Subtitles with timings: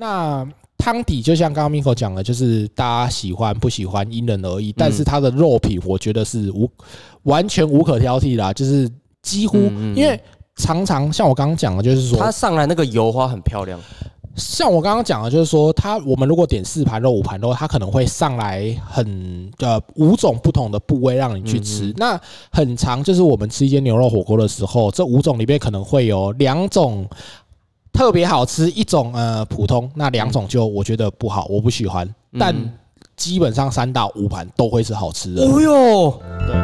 [0.00, 0.48] 那
[0.78, 6.66] 汤底就像刚刚 Miko 讲的，就是大家喜欢不喜欢因人而异，但是它的肉品我觉得是无
[7.24, 8.90] 完全无可挑剔啦，就是
[9.20, 9.58] 几乎
[9.94, 10.18] 因为
[10.56, 13.78] 常常像我刚刚讲的，就是说它上来那个油花很漂亮。
[14.36, 21.92] 像我刚刚讲的，就是说，它我们如果点四盘肉、五盘肉，它可能会上来很呃五种不同的部位让你去吃。
[21.98, 22.18] 那
[22.50, 27.06] 很长，就是我们吃一间牛肉火锅的时候，这五种里面可能会有两种
[27.92, 32.08] 特别好吃，一种呃普通，那两种就我觉得不好，我不喜欢。
[32.38, 32.54] 但
[33.16, 35.42] 基本上三到五盘都会是好吃的。
[35.42, 36.56] 哦哟，对。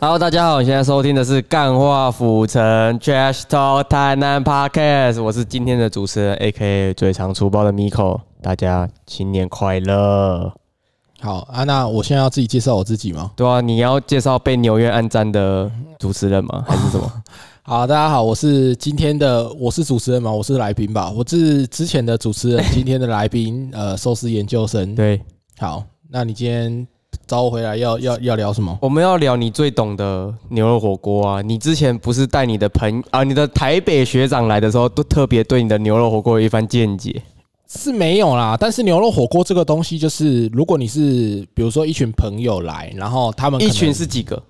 [0.00, 2.62] Hello，大家好，你现在收听的是《干话府城
[3.00, 10.52] Trash Talk 台南 Podcast》，我是今天的主持人，A.K.A 最常粗暴的 Miko，大家新年快乐！
[11.20, 13.30] 好啊，那我现在要自己介绍我自己吗？
[13.34, 16.64] 对啊，你要介绍被纽约暗战的主持人吗？
[16.68, 17.12] 还是什么？
[17.62, 20.30] 好，大家好，我是今天的，我是主持人吗？
[20.32, 21.10] 我是来宾吧？
[21.10, 24.94] 我是之前的主持人，今天的来宾， 呃，寿司研究生。
[24.94, 25.20] 对，
[25.58, 26.86] 好，那你今天？
[27.26, 28.78] 找我回来要要要聊什么？
[28.80, 31.42] 我们要聊你最懂的牛肉火锅啊！
[31.42, 37.22] 你之前不是带你的朋啊，你的台北学长来的时候，都特别对你的牛肉火锅有一番见解。
[37.68, 44.42] 是没有啦，但是牛肉火锅这个东西，就是如果你是比如说一群朋友来，然后他们一群是几个？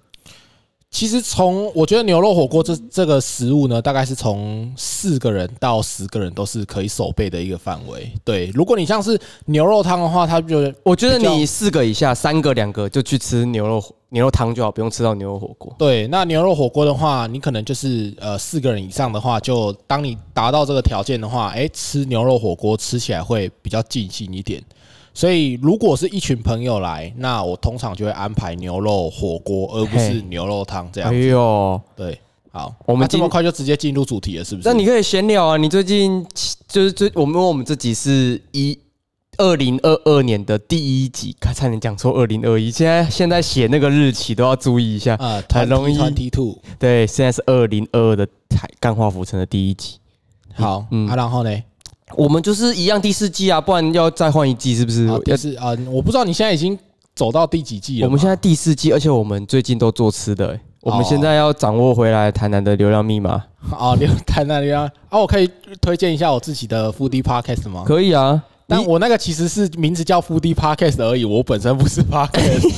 [0.91, 8.11] 其实从我觉得牛肉火锅这这个食物呢，大概是从四个人到十个人都是可以守备的一个范围。
[8.25, 15.73] 对，如果你像是牛肉汤的话，它就我觉得你四个以下，三个两个就去吃牛肉牛肉汤就好，不用吃到牛肉火锅。
[15.79, 24.63] 对，那牛肉火锅的话，你可能就是呃四个人以上的话，就当你达到这个条件的话，哎，吃牛肉火锅吃起来会比较尽兴一点。
[25.19, 31.17] 所以，如果是一群朋友来，那我通常就会安排牛肉火锅，而不是牛肉汤这样子。
[31.17, 32.21] 哎呦，对，
[32.53, 34.69] 好，我们这么快就直接进入主题了，是不是？
[34.69, 35.57] 那你可以闲聊啊。
[35.57, 36.25] 你最近
[36.69, 38.79] 就是最，我们我们这集是一
[39.39, 42.71] 二零二二年的第一集，刚差点讲错二零二一。
[42.71, 45.99] 现在现在写那个日期都要注意一下啊，很容易。
[45.99, 49.97] Twenty two，对，现在是二零二二的台干化浮城的第一集。
[50.55, 51.51] 好，嗯，啊，然后呢？
[52.17, 55.07] 我们就是一样第四季啊，不然要再换一季是不是？
[55.25, 56.77] 第四啊，我不知道你现在已经
[57.15, 58.07] 走到第几季了。
[58.07, 60.59] 我们现在第四季，而且我们最近都做吃的。
[60.81, 63.43] 我们现在要掌握回来台南的流量密码。
[63.77, 67.83] 哦， 流台南流量 啊，我可以推荐一下我自己的 Foodie Podcast 吗？
[67.87, 72.69] 可以啊，但我那个其实是名字叫 Foodie Podcast 而已，我本身不是 Podcast。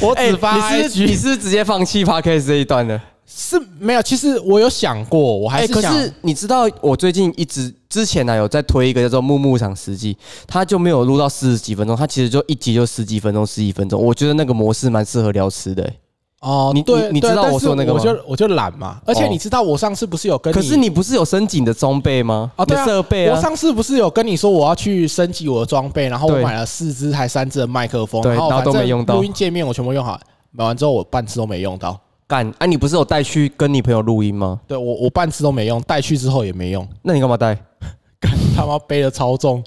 [0.00, 3.00] 我只发你是你是直接放弃 Podcast 这一段的？
[3.38, 10.14] 是没有，其实我有想过，我还是可是你知道，我最近一直之前呢有在推一个叫做《木木场实际》，
[10.46, 14.02] 他就没有录到四十几分钟，他其实就一集就十几分钟、十几分钟。
[14.02, 15.92] 我觉得那个模式蛮适合聊吃的。
[16.40, 18.00] 哦，你对，你知道我说那个吗？
[18.00, 18.98] 我就我就懒嘛。
[19.04, 22.50] 而且你知道我上次不是有跟，可是你不是有升级的装备吗？
[22.56, 23.36] 啊，对设备啊。
[23.36, 30.18] 我上次不是有跟你说我要去升级我的装备，然后我买了四支还三支的麦克风，然后都没用到录音界面，我全部用好，
[30.52, 32.00] 买完之后我半次都没用到。
[32.28, 32.66] 干啊！
[32.66, 34.60] 你不是有带去跟你朋友录音吗？
[34.66, 36.86] 对我，我半次都没用，带去之后也没用。
[37.02, 37.56] 那你干嘛带？
[38.18, 39.62] 干他妈背的超重！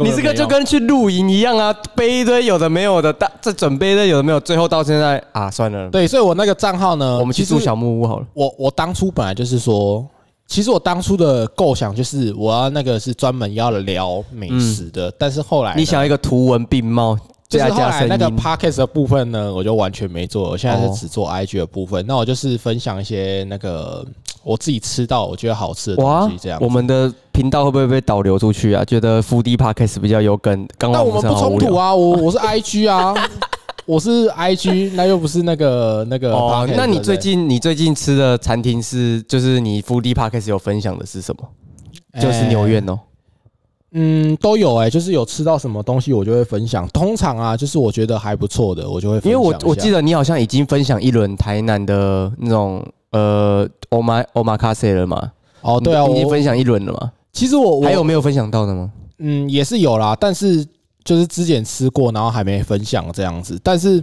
[0.00, 5.90] 你这个就跟去露营一样啊，背一堆有的没有的，大这准备的有的没有，最后到现在啊，算了。
[5.90, 8.26] 对，所以我那个账号呢，我们去住小木屋好了。
[8.32, 10.04] 我我当初本来就是说，
[10.46, 17.16] 其实我当初的构想就是我要那个是专门要聊美食的，但是后来你想要一个图文并茂。
[17.50, 22.02] 就是后来那个 podcast 的部分呢，我就完全没做，我现在是只做 IG 的部分。
[22.06, 24.06] 那我就是分享一些那个
[24.44, 26.60] 我自己吃到我觉得好吃的东西，这样。
[26.62, 28.84] 我们的频道会不会被导流出去啊？
[28.84, 30.64] 觉得 Foodie podcast 比较有梗。
[30.78, 33.12] 那我们不冲突啊，我我是 IG 啊，
[33.84, 36.32] 我是 IG， 那又不是那个那个。
[36.32, 41.48] 哦，那你最近你最近吃的餐厅是就是你 Foodie podcast 有分享的是什么？
[42.22, 42.96] 就是牛苑哦。
[43.92, 46.86] 嗯，都有哎，就是有吃到什么东西，我就会分享。
[46.88, 49.32] 通常啊，就是我觉得还不错的，我就会分享。
[49.32, 55.32] 因为我我记得你好像已经分享一轮台南的那种呃欧玛欧玛卡塞了嘛？
[55.62, 57.10] 哦，对啊，已经分享一轮了嘛？
[57.32, 58.90] 其实我还有没有分享到的吗？
[59.18, 60.64] 嗯，也是有啦，但是
[61.04, 63.60] 就是之前吃过，然后还没分享这样子。
[63.62, 64.02] 但是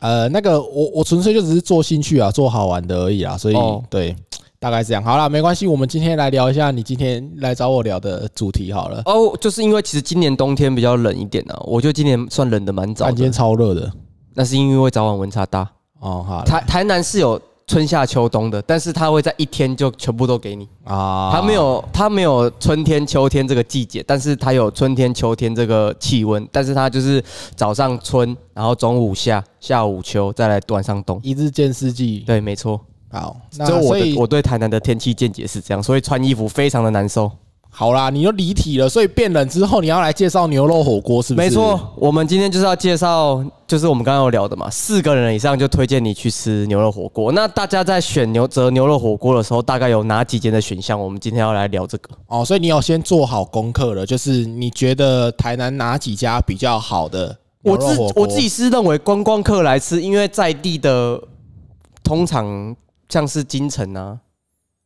[0.00, 3.56] 呃，那个我我纯粹就只是做兴趣啊，做好玩的而已啊，所以
[3.88, 4.16] 对。
[4.60, 5.66] 大概这样，好了，没关系。
[5.66, 9.00] 我们今天来聊一下你今天来找我聊的主题好了。
[9.06, 13.06] 哦，就是因为其实今年冬天比较冷一点呢，我觉得今年算冷的蛮早。
[13.06, 13.90] 今天超热的，
[14.34, 15.66] 那是因为早晚温差大。
[16.00, 16.44] 哦，好。
[16.44, 20.68] 台台南是有春夏秋冬的，但是它会在一天就全部都给你。
[20.84, 27.24] 啊，它没有它没有春天秋天这个季节，但是它有春天秋天这个气温，但是它就是
[27.56, 31.18] 早上春，然后中午夏，下午秋，再来晚上冬。
[31.22, 32.24] 一日见四季。
[32.26, 32.78] 对，没错。
[33.10, 37.30] 好，那所以的我对台南的天气见解是这样，所以穿衣服非常的难受。
[37.72, 41.48] 好啦，你又离题了，所以变冷之后，你要来介绍牛肉火锅是不是？
[41.48, 47.30] 没错，我们今天就是要介绍，就是我们刚刚有聊的嘛，四个人以上就推荐你去吃牛肉火锅。
[47.30, 51.00] 那大家在选牛择牛肉火锅的时候，大概有哪几间的选项？
[51.00, 52.10] 我们今天要来聊这个。
[52.26, 58.24] 哦，所以你有先做好功课了，就是你觉得台南哪几家比较好的牛我自火锅？
[58.24, 61.22] 我自己是认为观光客来吃，因为在地的
[62.02, 62.74] 通常
[63.10, 64.18] 像是金城啊，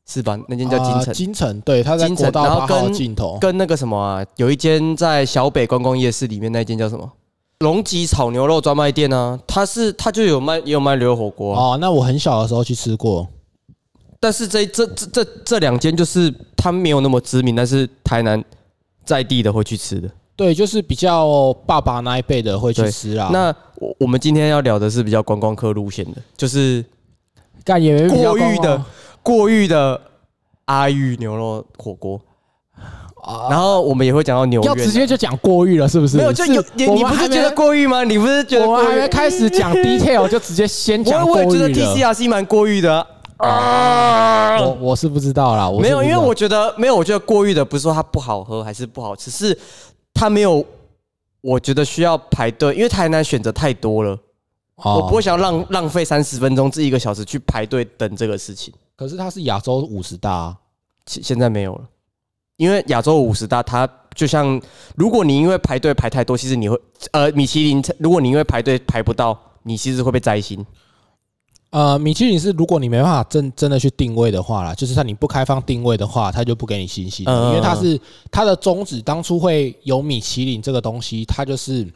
[0.06, 0.36] 是吧？
[0.48, 3.38] 那间叫金城，啊金城，对，它在金城国道然后八号跟尽头。
[3.40, 7.12] 跟那个什么啊，有一间在小北观光夜市里面那间叫什么？
[7.60, 13.26] 龙吉炒牛肉专卖店呢、它是它就有卖也有卖牛肉火锅、啊，哦，那我很小的时候去吃过。
[14.18, 18.42] 但是这这这这这两间就是它没有那么知名，但是台南
[19.04, 20.10] 在地的会去吃的。
[20.36, 23.30] 对，就是比较爸爸那一辈的会去对吃啦。
[23.32, 26.84] 那我我们今天要聊的是比较观光客路线的，就是
[27.64, 28.84] 干也没比较过誉的
[29.22, 30.00] 过誉的
[30.66, 32.20] 阿玉牛肉火锅，
[33.22, 33.48] 啊。
[33.48, 36.16] 然后我们也会讲到牛要苑直接就讲过誉了，是不是？
[36.18, 38.04] 没有就有你你不是觉得过誉吗？
[38.04, 41.94] 你不是觉得我们还没开始讲 detail 就直接先讲过我我也觉得。
[41.94, 43.06] TCRC 蛮过誉的。
[43.38, 44.60] 啊。
[44.60, 49.58] 我我是不知道啦，我没有，因为我觉得没有，我觉得过誉的不是说它不好喝还是不好吃，是
[50.12, 50.64] 它没有，
[51.40, 54.16] 我觉得需要排队，因为台南选择太多了，
[54.76, 54.96] 哦。
[54.96, 58.72] 我不会想要浪浪费三十分钟至一个小时去排队等这个事情。
[58.96, 60.58] 可是它是亚洲五十大啊，
[61.06, 61.84] 现现在没有了，
[62.56, 64.60] 因为亚洲五十大，它就像
[64.94, 66.78] 如果你因为排队排太多，其实你会
[67.12, 70.64] 呃米其林，如果你因为排队排不到，你其实会被摘星。
[71.70, 77.48] 呃，米其林是如果你没办法真真的去定位的话啦，就是它你不开放定位的话，它就不给你星星，嗯。
[77.48, 78.00] 因为它是
[78.30, 81.92] 它的宗旨当初会有米其林这个东西，它就是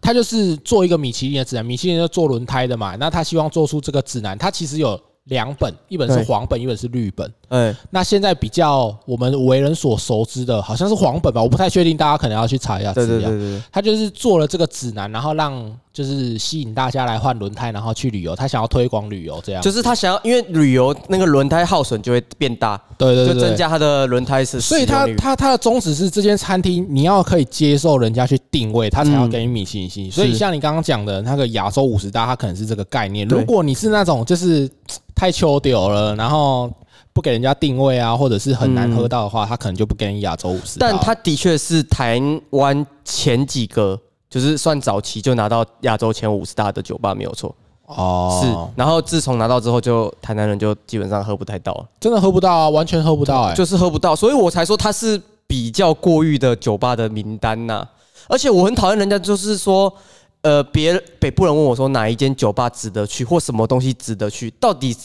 [0.00, 7.32] 它就是做一个米其林的指南，米其林是做轮胎的嘛，那他希望做出这个指南，他其实有两本，一本是黄本，一本是绿本。
[7.48, 13.30] 哎，那现在比较我们为人所熟知的，好像是黄本吧，我不太确定，大家可能要去查一下资料。
[13.30, 18.34] 对对对对，他就是做了这个指南，然后让就是吸引大家来换轮胎，然后去旅游。
[18.34, 30.10] 他想要推广旅游，这样就是他想要，因为旅游那个轮胎耗损就会变大，对对对对就增加他的轮胎是使所以他他他的宗旨是，这间餐厅你要可以接受人家去定位，他才要给你米其林星。
[30.10, 33.28] 所以像你刚刚讲的那个亚洲五十大，它可能是这个概念。
[33.28, 34.68] 如果你是那种就是
[35.14, 36.68] 太秋丢了，然后
[37.12, 40.80] 不给人家定位啊，或者是很难喝到的话，他可能就不给你亚洲五十。
[40.80, 42.20] 但他的确是台
[42.50, 44.00] 湾前几个，
[44.34, 47.54] 就是算早期就拿到亚洲前五十大的酒吧，没有错。
[47.86, 57.86] 哦是，然后自从拿到之后，就台南人就基本上喝不太到了，真的喝不到啊，完全喝不到哎、就是喝不到，所以我才说它是比较过誉的酒吧的名单呐、
[58.28, 59.94] 而且我很讨厌人家就是说，
[60.40, 64.96] 呃，别北部人问我说哪一间酒吧值得去，或什么东西值得去，到底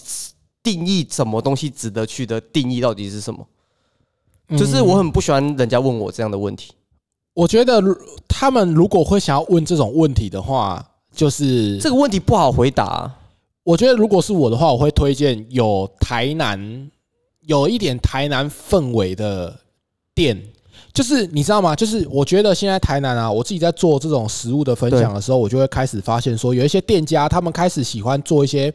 [0.64, 3.46] 定义什么东西值得去的定义到底是什么？
[4.58, 6.74] 就是我很不喜欢人家问我这样的问题。
[7.40, 7.98] 我觉得如
[8.28, 13.16] 他们如果会想要问这种问题的话，就是这个问题不好回答啊、
[13.64, 16.92] 我觉得如果是我的话，我会推荐有台南
[17.46, 19.58] 有一点台南氛围的
[20.14, 20.38] 店。
[20.92, 21.74] 就是你知道吗？
[21.74, 28.74] 就是我觉得现在台南啊，我自己在做这种食物的分享的时候，我就会开始发现说，有一些店家他们开始喜欢做一些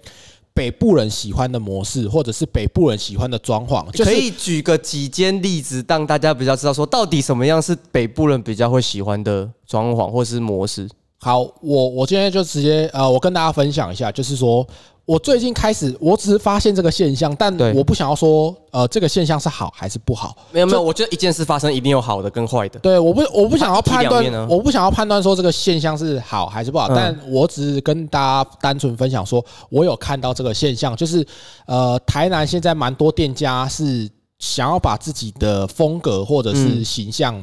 [0.54, 10.88] 北部人喜欢的模式，或者是北部人喜欢的装潢，就可以举个几间例子，让大家比较知道说，到底什么样是北部人比较会喜欢的装潢或是模式。
[11.24, 14.66] 好，我我今天就直接呃，我跟大家分享一下，就是说
[15.06, 20.36] 我最近开始，我只是发现这个现象，但对我不想要说呃这个现象是好还是不好。
[20.52, 22.78] 没有没有，我觉得一件事发生一定有好的跟坏的。
[22.80, 31.26] 对，我不我不想要判断我不想要判断说这个现象是好还是不好，嗯但我只是跟大家单纯分享说，我有看到这个现象，就是
[31.64, 34.06] 呃台南现在蛮多店家是
[34.38, 37.42] 想要把自己的风格或者是嗯形象。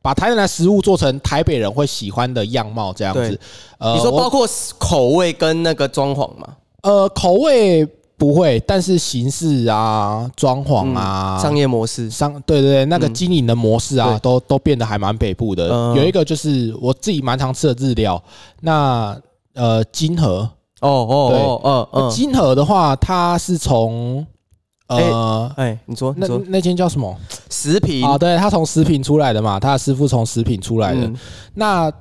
[0.00, 3.38] 把台南的食物做成台北人会喜欢的样貌，这样子。
[3.78, 4.46] 呃你说包括
[4.78, 6.48] 口味跟那个装潢吗，
[6.82, 7.86] 呃，口味
[8.16, 12.10] 不会，但是形式啊、装潢啊、商业模式。
[12.10, 14.18] 商对对对，那个嗯经营的模式啊，对。
[14.20, 15.68] 都都变得还蛮北部的。
[15.70, 15.94] 嗯。
[15.94, 18.20] 有一个就是我自己蛮常吃的日料，
[18.60, 19.16] 那
[19.54, 20.48] 呃金河，
[20.80, 21.40] 哦哦对。
[21.40, 24.26] 哦哦嗯，金河的话，它是从
[24.88, 25.52] 呃。
[25.56, 27.16] 哎，你说你那说那间叫什么
[27.48, 28.18] 食品啊？
[28.18, 31.00] 对，他从食品出来的嘛，他的师傅从食品出来的。
[31.00, 31.16] 嗯
[31.54, 31.92] 那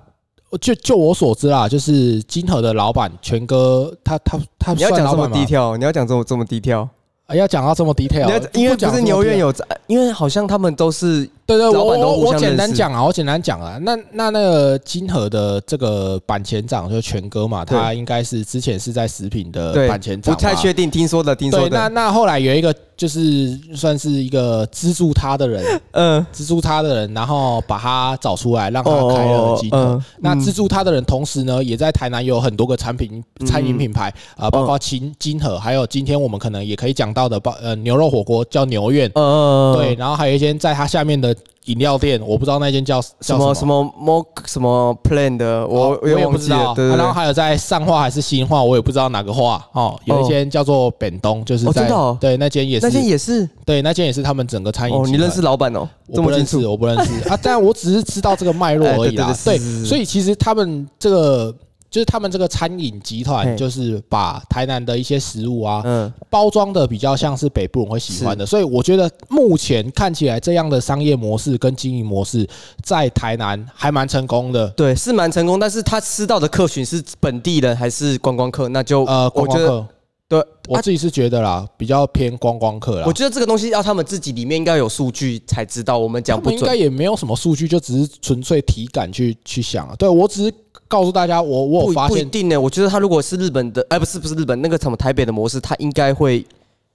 [0.61, 5.45] 就就我所知啦，就是金河的老板全哥，他他他你要讲这么低？
[5.45, 6.87] 调，你要讲这么这么低调，
[7.25, 25.63] 啊要讲到这么 detail，因为不是牛院有在，因为好像他们都是对对，我我我简单讲啊，我简单讲啊，那那那个金河的这个版前长就是全哥嘛，他应该是之前是在食品的对板前长，不太确定，听说的听说对，那，那后来有一个就是算是一个资助他的人，
[25.93, 29.77] 嗯，资助他的人，然后把他找出来，让他开了金河。
[29.77, 30.03] 嗯。
[30.19, 41.33] 那资助他的人，同时呢，也在台南有很多个产品餐饮品牌啊、呃包括金金河，还有今天我们可能也可以讲到的，包呃牛肉火锅叫牛苑，嗯对，，然后还有一些在他下面的
[41.65, 43.83] 饮料店，我不知道那间叫什么什么。
[44.01, 49.65] mo 什么 plan 的，我哦我也不知道。，然后还有在上化还是新化，我也不知道哪个化。
[49.73, 49.99] 哦。
[50.05, 51.89] 有一间叫做本东，就是在、
[52.21, 53.47] 对那间也是那间也是？
[53.65, 57.27] 对那间也是他们整个餐饮哦，你认识老板哦，我不认识，我不认识。
[57.27, 59.27] 啊，但我只是知道这个脉络 而已啦。
[59.27, 61.53] 哎对所以其实他们这个
[61.89, 72.47] 就是他们这个餐饮集团，就是把台南的一些食物啊嗯，包装的比较像是北部人会喜欢的，所以我觉得目前看起来这样的商业模式跟经营模式
[72.83, 74.67] 在台南还蛮成功的。
[74.71, 78.67] 对，是蛮成功，但是他吃到的客群是本地人还是观光客？
[78.69, 79.87] 那就呃，观光客，
[80.29, 83.13] 对，我自己是觉得啦，比较偏观光客啦我。
[83.13, 86.75] 觉得这个东西要他们自己里面应该有数据才知道，我们讲不他们应该。
[86.75, 89.95] 也没有什么数据，就只是纯粹体感去去想啊。
[89.97, 90.53] 对我只是
[90.87, 96.45] 告诉大家，我我有不发现不一定呢，我觉得他如果是日本的，哎，不是不是日本那个什么台北的模式，他应该会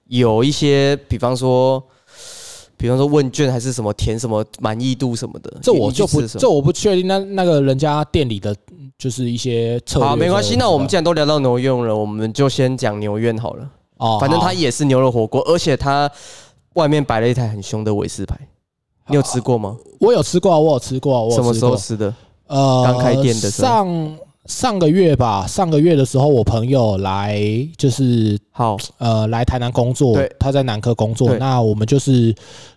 [0.09, 1.83] 有一些，比方说，
[2.83, 5.57] 比方说问卷还是什么填什么满意度什么的。
[5.63, 7.07] 这我就不这我不确定。
[7.07, 8.53] 那那个人家店里的
[8.99, 10.57] 就是一些策略，好，没关系。
[10.57, 13.71] 那我们既然都聊到牛院了，我们就先讲牛院好了。
[13.99, 16.11] 哦，反正它也是牛肉火锅，而且它
[16.75, 18.37] 外面摆了一台很凶的韦斯牌，
[19.07, 19.77] 你有吃过吗？
[20.01, 22.13] 我有吃过啊，我有吃过啊，我什么时候吃的？
[22.49, 27.41] 呃，刚开店的时候上上个月吧，上个月的时候，我朋友来
[27.79, 32.35] 就是好，呃来台南工作对，他在南科工作，那我们就是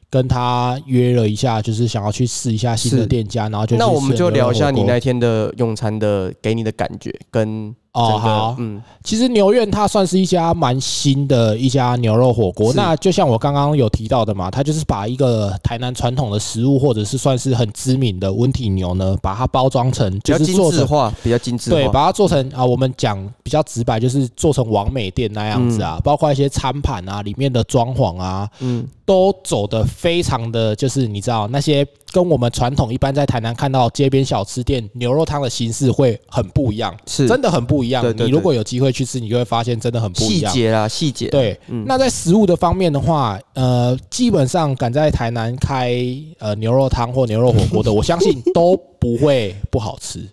[0.09, 12.73] 跟他约了一下，就是想要去试一下新的店家，然后就那我们就聊一下你那天的用餐的给你的感觉跟哦好，嗯，其实牛苑它算是一家蛮新的一家牛肉火锅。
[12.73, 20.71] 那就像我刚刚有提到的嘛，它就是把一个台南传统的食物，或者是算是很知名的温体牛呢，把它包装成就是做成。
[20.71, 37.84] 精致化，比较精致对，把它做成啊，我们讲比较直白，就是做成完美店那样子啊，包括一些餐盘啊，里面的装潢啊，嗯，都走的非常的，就是你知道那些跟我们传统一般在台南看到街边小吃店牛肉汤的形式会很不一样，是真的很不一样。
[37.89, 40.51] 对对对你如果有机会去吃，你就会发现真的很不一样。
[40.51, 45.95] 细节啊，细节。，对，嗯那在食物的方面的话，呃，基本上敢在台南开
[46.39, 50.27] 呃牛肉汤或牛肉火锅的， 我相信都不会不好吃。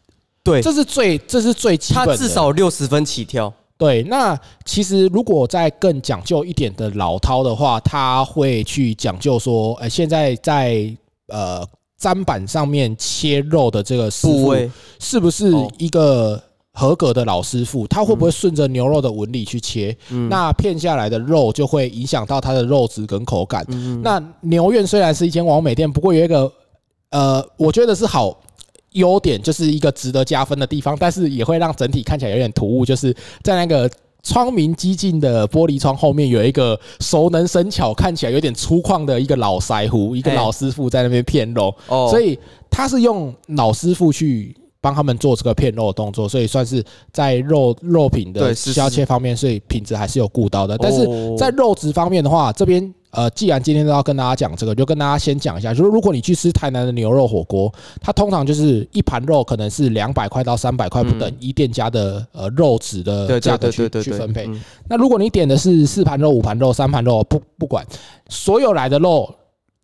[0.45, 2.17] 对，这是最这是最基本的。
[2.17, 3.53] 至少六十分起跳。
[3.79, 10.95] 对，那其实如果再更讲究一点的老饕的话，他会去讲究说，呃，现在在
[11.29, 11.67] 呃
[12.01, 16.41] 砧板上面切肉的这个部位是不是哦一个
[16.73, 17.87] 合格的老师傅？
[17.87, 19.97] 他会不会顺着牛肉的纹理去切？
[20.11, 23.65] 嗯那片下来的肉就会影响到它的肉质跟口感。
[23.69, 26.51] 嗯那牛苑虽然是一间王美店，不过有一个
[27.11, 28.41] 呃，我觉得是好
[28.93, 33.91] 优点，就是一个值得加分的地方，但是也会让整体看起来有点突兀，就是在那个。
[34.25, 42.39] 窗明几净的玻璃窗后面有一个熟能生巧、看起来有点粗犷的一个老腮胡，一个老师傅在那边片肉，哦所以
[42.71, 50.77] 他是用老师傅去帮他们做这个片肉的动作，所以算是在肉肉品的削切方面，所以品质还是有顾到的。
[50.77, 64.47] 但是哦在肉质方面的话，这边呃，既然今天都要跟大家讲这个，就跟大家先讲一下，就是如果你去吃台南的牛肉火锅，它通常就是一盘肉可能是两百块到三百块不等，依店家的呃肉质的价格去去分配。
[64.49, 67.87] 嗯那如果你点的是四盘肉、五盘肉、三盘肉，不不管，
[68.29, 69.33] 所有来的肉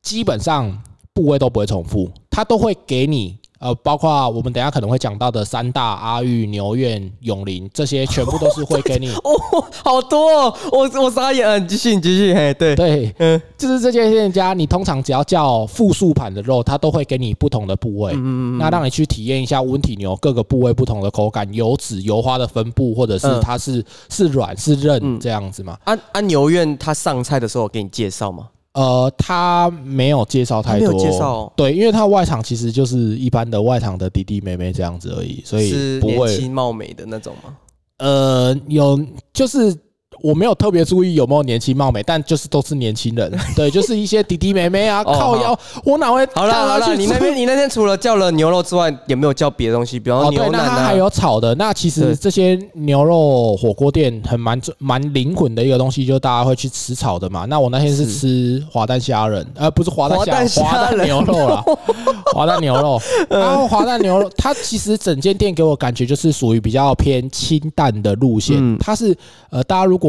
[0.02, 0.76] 基本上
[1.12, 3.38] 部位都不会重复，它都会给你。
[3.58, 9.10] 呃，包括我们等下可能会讲到的三大、阿玉、牛苑、永林，这些全部都是会给你。
[9.24, 25.76] 哦，好多哦，我我傻眼了，你继续你继续，嘿，对，对，嗯就是这些店家，你通常只要叫复数盘的肉，它都会给你不同的部位，嗯嗯那让你去体验一下温体牛各个部位不同的口感、油脂、油花的分布，或者是嗯它是是软是韧嗯这样子嘛。
[25.84, 28.48] 安安牛院他上菜的时候给你介绍吗？
[28.78, 37.56] 呃，他没有介绍太多，没有介绍哦对，因为他外场其实就是一般的外场的弟弟妹妹这样子而已，所以是年不会轻貌美的那种吗？
[37.98, 38.96] 呃有
[39.32, 39.76] 就是
[40.22, 49.98] 我没有特别注意有没有年轻貌美，但就是都是年轻人， 对，就是一些弟弟妹妹啊，哦靠腰，我哪会好了好了，带他去吃你那边你那天除了叫了牛肉之外，有没有叫别的东西？
[49.98, 51.54] 比方说牛腩啊那它还，有炒的。
[51.54, 57.44] 那其实这些牛肉火锅店很蛮蛮灵魂的一个东西，就是大家会去吃炒的嘛。
[57.46, 61.64] 那我那天是是吃滑蛋虾仁，呃，不是滑蛋虾，滑蛋虾滑蛋牛肉啦，
[62.34, 63.00] 滑蛋牛肉。
[63.28, 68.56] 然 后滑蛋牛肉，它其实整间店给我感觉就是属于比较偏清淡的路线。
[68.58, 69.16] 嗯它是
[69.50, 70.07] 呃，大家如果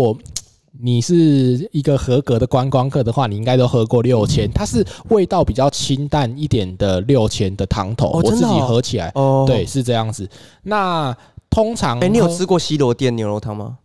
[0.81, 9.11] 你是一个合格的观光客的话，你应该都喝过六千，它是味道比较清淡一点的六千的汤头，我自己喝起来。
[9.15, 10.29] 哦，对，，是这样子。
[10.63, 11.15] 那
[11.49, 12.45] 通常，哎，你有吃？
[12.45, 13.77] 过西罗店牛肉汤吗？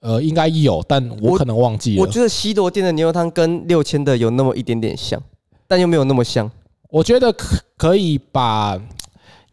[0.00, 2.02] 呃，应该有，但我我可能忘记了。
[2.02, 5.20] 我觉得西罗店的牛肉汤跟六千的有那么一点点像，
[5.66, 6.48] 但又没有那么像。
[6.90, 8.80] 我觉得可可以把，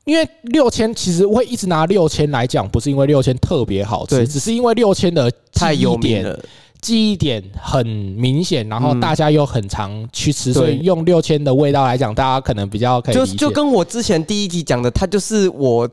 [0.06, 4.20] 因为六千其实会一直拿六千来讲，不是因为六千特别好对。
[4.20, 6.40] 吃，只是因为六千的太记忆点有名了，
[6.80, 10.86] 记忆点很明显，然后嗯大家又很常去吃，所以对。
[10.86, 13.16] 用六千的味道来讲，大家可能比较可以。
[13.16, 15.90] 就就跟我之前第一集讲的，它就是我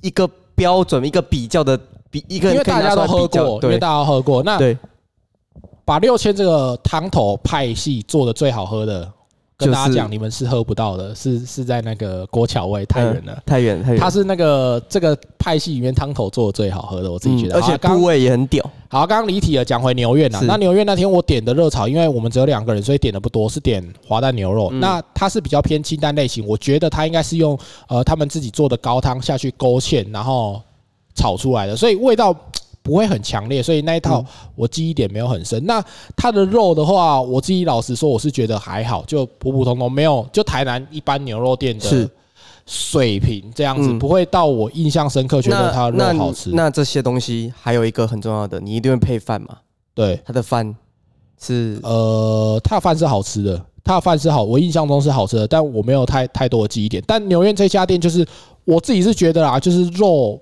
[0.00, 1.78] 一个标准，一个比较的
[2.10, 4.76] 比一个因为大家都喝过，因为大家都喝过，那对，
[5.84, 9.12] 把六千这个汤头派系做的最好喝的，
[9.56, 13.42] 跟大家讲，你们是喝不到的，是是在那个郭桥味，太远了。
[13.46, 17.54] 太远太远，它是那个这个派系里面汤头做的最好喝的，我自己觉得。
[17.54, 18.68] 嗯而且部位也很屌。
[18.88, 20.40] 好，刚刚离题了，讲回牛苑啊。
[20.40, 24.70] 是那牛苑那天我点的热炒，因为我们只有两个人，所以点的不多，是点滑蛋牛肉。
[24.72, 27.56] 嗯那它是比较偏清淡类型，我觉得它应该是用
[27.88, 30.60] 呃他们自己做的高汤下去勾芡，然后
[31.14, 32.34] 炒出来的，所以味道
[32.84, 35.64] 不会很强烈，所以那一套嗯我记忆点没有很深。
[35.64, 35.82] 那
[36.14, 42.10] 它的肉的话，我自己老实说，我是觉得还好，就普普通通，没有就台南一般牛肉店的
[42.66, 46.50] 水平这样子，嗯不会到我印象深刻觉得它的肉好吃。
[46.50, 49.56] 那这些东西还有一个很重要的，你一定会配饭嘛？
[49.94, 50.76] 对，它的饭
[51.40, 57.02] 是呃，它的饭是好吃的，它的饭是好，我印象中是好吃的，但我没有太太多的记忆点。
[57.06, 58.26] 但牛苑这家店就是
[58.66, 60.38] 我自己是觉得啦，就是肉，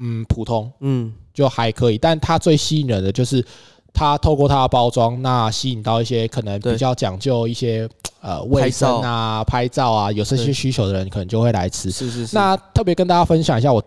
[0.00, 3.44] 嗯，普通嗯就还可以，但它最吸引人的就是
[3.92, 7.86] 它透过它的包装，那吸引到一些可能比对较讲究一些
[8.22, 11.90] 呃卫生啊、拍照啊，有这些需求的人可能就会来吃。
[11.90, 12.34] 是是是。
[12.34, 13.82] 那特别跟大家分享一下我。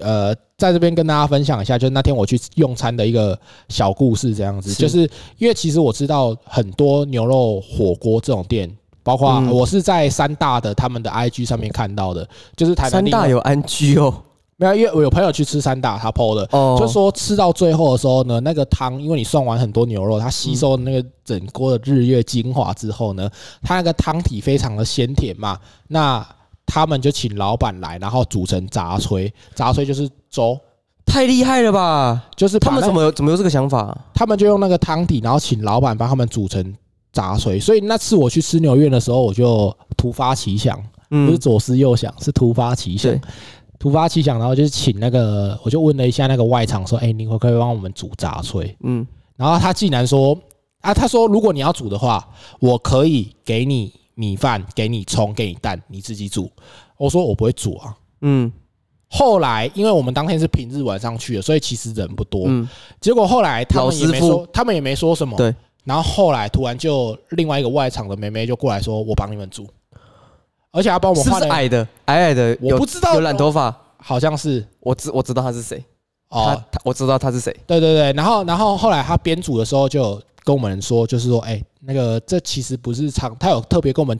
[0.00, 8.68] 呃，在这边跟大家分享一下，就是那天我去用餐的一个小故事，这样子，是就是因为其实我知道很多牛肉火锅这种店，
[9.04, 14.12] 包括嗯我是在三大的他们的 IG 上面看到的，就是台南三大有安居哦，
[14.56, 23.28] 没有，因为我有朋友去吃三大，他 PO 的，哦，就说吃到最后的时候呢，那个汤，因为你涮完很多牛肉，它吸收那个整锅的日月精华之后呢，
[23.62, 25.58] 它那个汤体非常的鲜甜嘛。
[25.88, 26.24] 那
[26.66, 30.58] 他们就请老板来，然后煮成杂炊，杂炊就是粥，
[31.04, 32.24] 太厉害了吧？
[32.36, 33.96] 就是把他们怎么有怎么有这个想法？
[34.14, 36.74] 他们就用那个汤底，然后请老板帮他们煮成
[37.12, 37.60] 杂炊。
[37.60, 40.76] 所以那次我去吃牛苑的时候，我就突发奇想，
[41.08, 43.20] 不是嗯，左思右想，是突发奇想对。
[43.84, 50.34] 突发奇想，然后就是请那个，我就问了一下那个外场说：“哎、你可不可以帮我们煮杂炊？”嗯，然后他竟然说
[50.80, 52.26] ：“啊，他说如果你要煮的话，
[52.60, 56.50] 我可以给你米饭，给你葱，给你蛋，你自己煮。”
[56.96, 57.94] 我说：“我不会煮啊。
[58.22, 58.50] 嗯”
[59.12, 62.44] 后来因为我们当天是平日晚上去的，所以其实人不多。
[62.46, 62.66] 嗯，
[63.02, 65.36] 结果后来他们也没说，他们也没说什么。
[65.36, 65.54] 对。
[65.84, 69.66] 然后后来突然就另外一个外场的妹妹就过来说：“我帮你们煮。”
[70.74, 71.88] 而且还帮我们是不换了，矮的？
[72.06, 75.82] 矮矮的，有我不知道有染头发，好像是我知我知道他是谁，
[76.28, 77.54] 他哦，他我知道他是谁。
[77.66, 78.12] 对对对。
[78.12, 84.18] 然后然后后来他编组的时候就有跟我们说，就是说，哎，那个这其实不是常，他有特别跟我们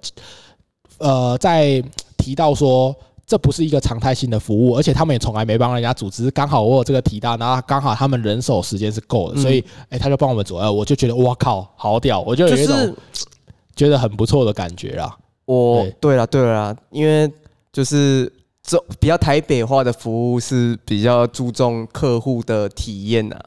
[0.98, 1.82] 呃在
[2.16, 2.94] 提到说。
[3.26, 12.94] 这不是一个常态性的服务，而且他们也从来没帮人家组织刚好我有这个提到，然后刚好他们人手时间是够的，嗯所以哎、他就帮我们组，呃，我就觉得哇靠，好屌，我就有一种是
[13.74, 15.16] 觉得很不错的感觉啦。
[15.44, 17.30] 我对对了对了啦，因为
[17.72, 23.38] 就是这比较台北化的服务是比较注重客户的体验呐。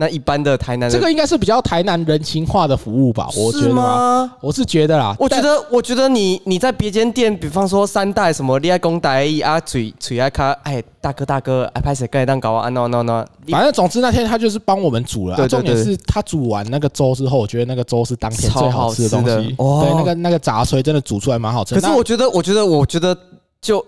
[0.00, 4.32] 那一般的台南的这个应该是比较台南人情化的服务吧，我觉是得啦，吗？
[4.40, 19.54] 我是觉得啦，我觉得我觉得你你在别间店，比方说三代什么恋爱公台一啊，嘴嘴爱卡，哎大哥大哥，哎拍谁盖蛋糕啊，no no no，反正总之那天他就是帮我们煮了重点是他煮完那个粥之后，我觉得那个粥是当天最好吃的东西。
[19.54, 23.14] 对，那个那个杂炊真的煮出来蛮好吃可是我觉得，我觉得，我觉得，
[23.60, 23.84] 就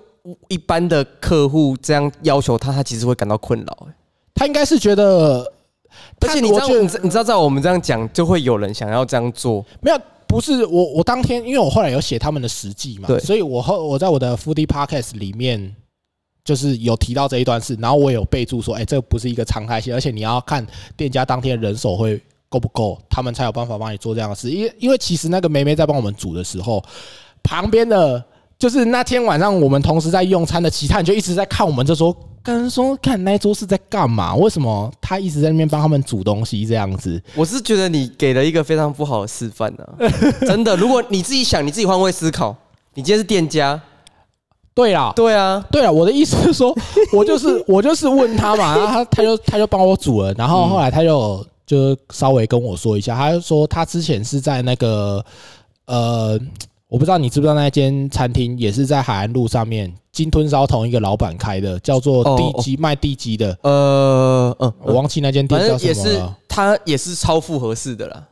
[0.48, 3.87] 一般的客户这样要求他，他其实会感到困扰。
[3.88, 3.94] 哎
[4.35, 5.46] 他应该是觉得，
[6.22, 6.68] 而且你知道，
[7.02, 9.64] 你知道，在我们这样讲，就会有人想要这样做。
[9.80, 10.00] 没有。
[10.24, 15.76] 不是我，我当天因为我后来有写他们的实际嘛，对所以我后我在我的 Foodie Podcast 里面
[16.42, 24.48] 就是有提到这一段事，然后我也有备注说，哎、这不是一个常态性，而且你要看店家当天人手会够不够，他们才有办法帮你做这样的事。
[24.48, 26.82] 因为因为其实那个梅梅在帮我们煮的时候，
[27.42, 28.24] 旁边的
[28.58, 32.16] 就是那天晚上我们同时在用餐的其他人就一直在看我们，就说。
[32.42, 34.35] 跟人说看那一桌是在干嘛？
[34.35, 37.22] 为什么他一直在那边帮他们煮东西这样子？
[37.35, 39.94] 我是觉得你给了一个非常不好的示范啊！
[40.46, 42.55] 真的，如果你自己想，你自己换位思考，
[42.94, 43.81] 你今天是店家，
[44.74, 46.76] 对啦，对啊，对啊，我的意思是说，
[47.12, 55.24] 我就是 我就是问他嘛，然后他他就他就帮我煮了，然后后来他就就稍微跟我说一下，他就说他之前是在那个
[55.87, 56.38] 呃，
[56.92, 66.38] 我不知道你知不知道那间餐厅也是在海岸路上面，金吞烧同一个老板开的，叫做哦地基卖地基的，呃，嗯，我忘记那间店叫正也是什么了。
[66.46, 68.22] 他也是超复合式的啦，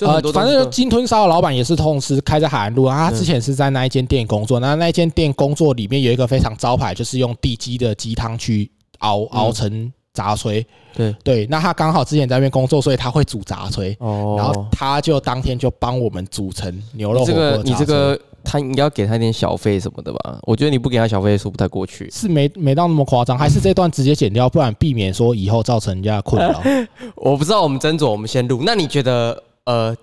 [0.00, 10.64] 呃反正金吞烧的老板也是同时开在海岸路，啊他之前是在那一间店工作，那那一间店工作里面有一个非常招牌，就是用地基的鸡汤去熬熬成杂炊。
[10.92, 17.70] 对对，那他刚好之前在那边工作，所以他会煮杂炊，哦然后他就当天就帮我们煮成牛肉你这个火锅的杂炊。
[17.70, 20.38] 你这个他应该要给他一点小费什么的吧？
[20.42, 22.10] 我觉得你不给他小费说不太过去。
[22.10, 26.60] 是没没到那么夸张，还是这段直接剪掉，不然避免说以后造成人家的困扰。
[27.16, 28.62] 我不知道我们斟酌，我们先录。
[28.66, 29.96] 那你觉得呃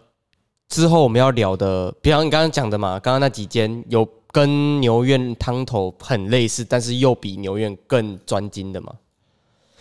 [0.69, 8.93] 之后我们要聊的，比方你刚刚讲的嘛，刚刚那几间有跟牛苑汤头很类似，但是又比牛苑更专精的吗？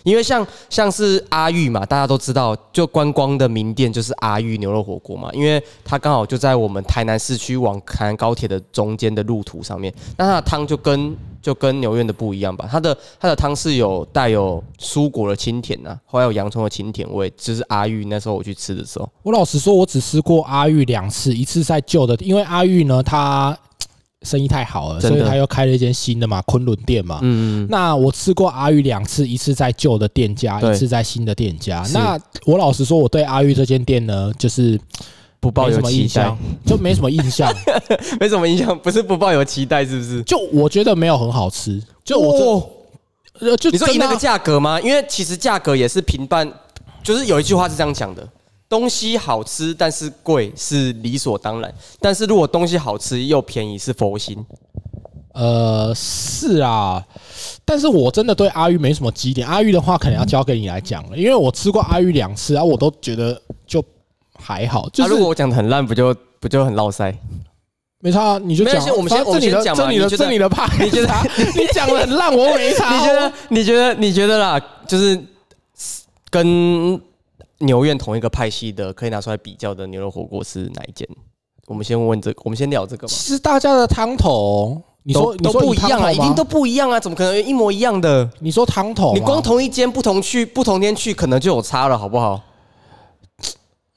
[0.07, 9.93] 因为像像是阿玉嘛，大家都知道，就观光的名店就是阿玉牛肉火锅嘛，因为它刚好就在我们台南市区往台南高铁的中间的路途上面。
[10.17, 23.59] 那它的汤就跟就跟牛院的不一样吧，它的它的汤是有带有蔬果的清甜啊，还有洋葱的清甜味，就是阿玉那时候我去吃的时候，我老实说，我只吃过阿玉两次，一次在旧的，因为阿玉呢，它
[24.23, 27.21] 生意太好了，所以他又开了一间新的嘛，昆仑店嘛。
[27.23, 31.85] 嗯，那我吃过阿玉两次，一次在旧的店家，一次在新的店家。
[31.93, 34.81] 那我老实说，我对阿玉这间店呢，就是
[35.39, 37.53] 不抱有什么印象，，就没什么印象。
[38.19, 40.23] 没什么印象，不是不抱有期待，是不是？
[40.23, 41.81] 就我觉得没有很好吃。
[42.03, 42.71] 就我
[43.59, 44.81] 就你说以那个价格吗？
[44.81, 46.51] 因为其实价格也是平半，
[47.03, 48.27] 就是有一句话是这样讲的：
[48.69, 54.45] 东西好吃但是贵是理所当然，但是如果东西好吃又便宜是佛心。
[55.35, 57.05] 呃是啊，
[57.63, 59.47] 但是我真的对阿玉没什么基点。
[59.47, 63.85] 阿玉的话，可能要交给你来讲了，因为我吃过阿玉两次啊，我都觉得就
[64.39, 67.15] 还好，就啊，是如果我讲的很烂，不就不就很落塞？
[68.01, 68.75] 没差啊，你就讲。
[68.97, 71.09] 我们先我们先讲嘛这你的这你的怕，你觉得
[71.55, 72.97] 你讲的很烂，我没差。
[72.97, 73.33] 你觉得？
[73.51, 73.95] 你觉得？
[73.95, 74.59] 你觉得啦？
[74.87, 75.23] 就是
[76.31, 76.99] 跟
[77.59, 81.09] 牛院同一个派系的，可以拿出来比较的牛肉火锅是哪一间？
[81.67, 83.09] 我们先问这个，我们先聊这个嘛。
[83.09, 88.29] 其实大家的汤头，你说都不一样啊，一定都不一样啊，怎么可能一模一样的？
[88.41, 92.41] 你说汤头，你光同一间不同去不同天去，可能就有差了，好不好？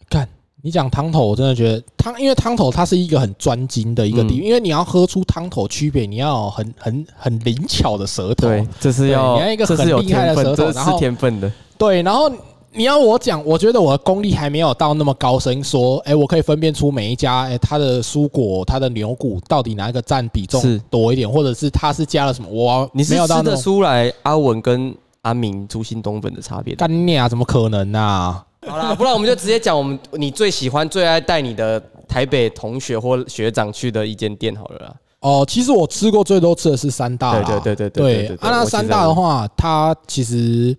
[0.10, 0.28] 看，
[0.64, 8.48] 你讲汤头，我真的觉得汤，因为汤头它是一个很专精的一个地，嗯因为你要喝出汤头区别，你要很很很灵巧的舌头。
[8.48, 11.52] 对，这是要你要一个这是有很厉害的舌头然后是天分的。
[11.78, 12.32] 对，然后
[12.72, 22.50] 你要我讲，我觉得我的功力还没有到那么高深，说，哎、我可以分辨出每一家，哎、它的蔬果、它的牛骨到底哪一个占比重多一点，或者是它是加了什么？
[22.50, 26.76] 我你是吃得出来阿文跟阿明猪心冬粉的差别？
[26.76, 27.28] 干你啊！
[27.28, 28.46] 怎么可能啊？
[28.68, 34.96] 好啦，不然我们就直接讲我们你最喜欢、最爱带你的台北同学或学长去的一间店好了啦。
[35.22, 38.38] 哦，其实我吃过最多吃的是三大，对对对对对,對,對,對,對。
[38.42, 40.76] 阿、啊、那三大的话，它其实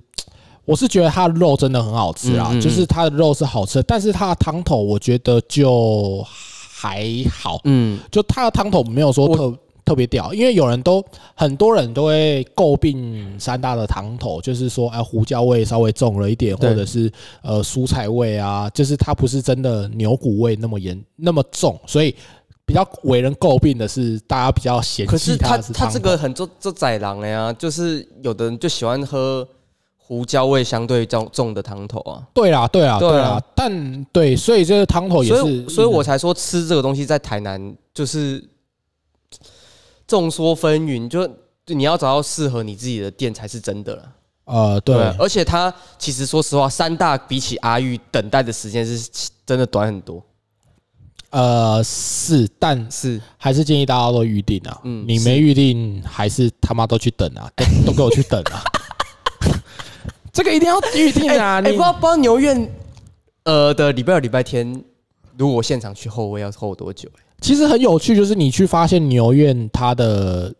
[0.64, 17.10] 我是觉得它的肉真的很好吃啊，就是它的肉是好吃，但是它的汤头我觉得就还好，嗯，就它的汤头没有说特特别屌，因为有人都很多人都会诟病三大的汤头，就是说哎胡椒味稍微重了一点，或者是
[17.42, 22.14] 呃蔬菜味啊，就是它不是真的牛骨味那么严那么重，所以。
[22.66, 29.44] 比较为人诟病的是，大家比较嫌可是它的是他这个很做做宰狼的呀，就是有的人就喜欢喝
[30.10, 38.44] 胡椒味相对重重的汤头啊，对啦，对啦，对啊对啦，但对，所以这个汤头也所是，所以我才说吃这个东西在台南就是
[40.08, 41.24] 众说纷纭，就
[41.64, 44.12] 就你要找到适合你自己的店才是真的了。
[44.46, 49.08] 呃，对，而且它其实说实话，三大比起阿玉等待的时间是
[49.46, 50.20] 真的短很多。
[51.30, 54.80] 呃是，但是，还是建议大家都预定啊。
[54.82, 58.60] 嗯你没预定，还是他妈都去等啊，都都给我去等啊。
[60.32, 61.58] 这个一定要预定啊！
[61.58, 62.70] 哎、你不知道不知道牛院
[63.44, 64.84] 呃的礼拜二、礼拜天，
[65.36, 67.22] 如果现场去候位要候多久、欸？
[67.40, 70.54] 其实很有趣，就是你去发现牛院它的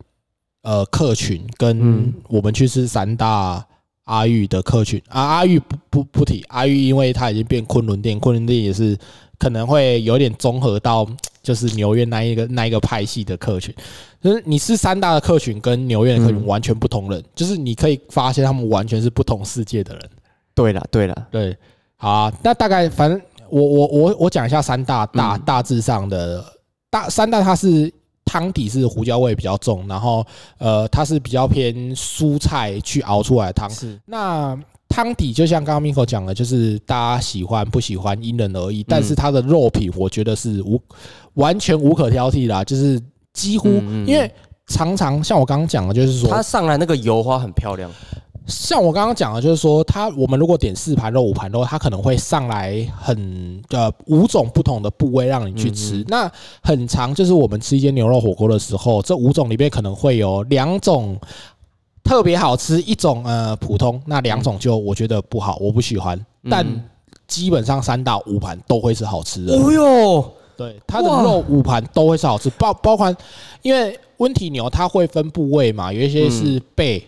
[0.63, 3.65] 呃客群跟嗯我们去吃三大
[4.05, 8.97] 阿玉的客群啊，阿玉不不不提阿玉，因为它已经变昆仑店，昆仑店也是
[9.37, 11.07] 可能会有点综合到
[11.43, 13.73] 就是牛院那一个那一个派系的客群，
[14.21, 16.45] 就是你是三大的客群跟牛院的客群嗯。
[16.45, 20.09] 完全不同人，就是你可以发现他们完全是不同世界的人。
[20.53, 21.57] 对了对了，对，
[21.95, 25.41] 好啊，那大概反正我我我我讲一下三大大嗯。
[25.45, 26.43] 大致上的
[26.89, 27.91] 大三大，它是
[28.25, 30.25] 汤底是胡椒味比较重，然后
[30.57, 33.69] 呃它是比较偏蔬菜去熬出来的汤。
[33.69, 33.99] 是。
[34.05, 34.57] 那
[34.89, 40.79] 汤底就像刚刚 Miko 讲的，就是大家喜欢不喜欢因人而异，但是它的肉品我觉得是无
[41.35, 43.01] 完全无可挑剔啦，就是
[43.33, 43.67] 几乎
[44.05, 44.31] 因为
[44.67, 47.89] 常常像我刚刚讲的，就是说它上来那个油花很漂亮，
[48.47, 55.97] 像我刚刚讲的，就是说，它我们如果点四盘肉、五盘肉，它可能会上来很呃五种不同的部位让你去吃。
[55.97, 61.17] 嗯那很长，就是我们吃一间牛肉火锅的时候，这五种里面可能会有两种
[62.03, 66.19] 特别好吃，一种呃普通，那两种就我觉得不好，我不喜欢。
[66.49, 66.83] 但嗯
[67.27, 69.53] 基本上三到五盘都会是好吃的。
[69.53, 73.15] 哦哟，对，它的肉五盘都会是好吃，包包括
[73.61, 77.03] 因为温体牛它会分部位嘛，有一些是背。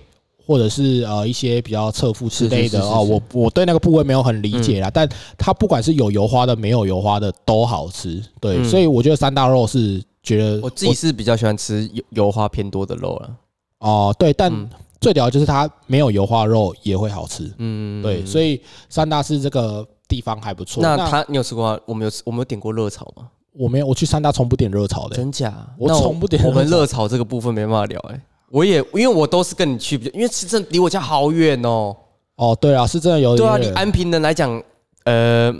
[0.45, 13.35] 或者是呃一些比较侧腹之类的哦，我我对那个部位没有很理解啦，但它不管是有油花的没有油花的都好吃，对，嗯所以我觉得三大肉是觉得我自己是比较喜欢吃油油花偏多的肉了，
[13.79, 20.83] 哦对，但嗯最屌就是它没有油花肉也会好吃，嗯，对，所以以三大是这个地方还不错。
[20.83, 21.79] 那他你有吃过？
[21.85, 23.29] 我们有吃，我们有点过热炒吗？
[23.53, 25.53] 我没有我去三大从不点热炒的、真假？
[25.77, 31.95] 我那从不点我们热炒这个部分没办法聊哎、我也因为我都是跟你去因为其实离我家好远哦。
[32.35, 34.61] 哦，对啊，是真的有对啊，点你安平人来讲，
[35.03, 35.53] 呃，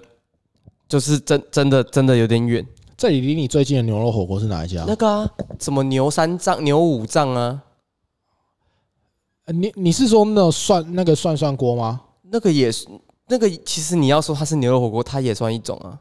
[0.88, 2.66] 就是真真的真的有点远。
[2.98, 4.84] 这里离你最近的牛肉火锅是哪一家？
[4.88, 7.62] 那个啊，什么牛三藏、牛五藏啊，
[9.46, 12.02] 呃你你是说那涮那个涮涮锅吗？
[12.32, 12.88] 那个也是
[13.28, 16.00] 那个，其实你要说它是牛肉火锅，它也算一种啊。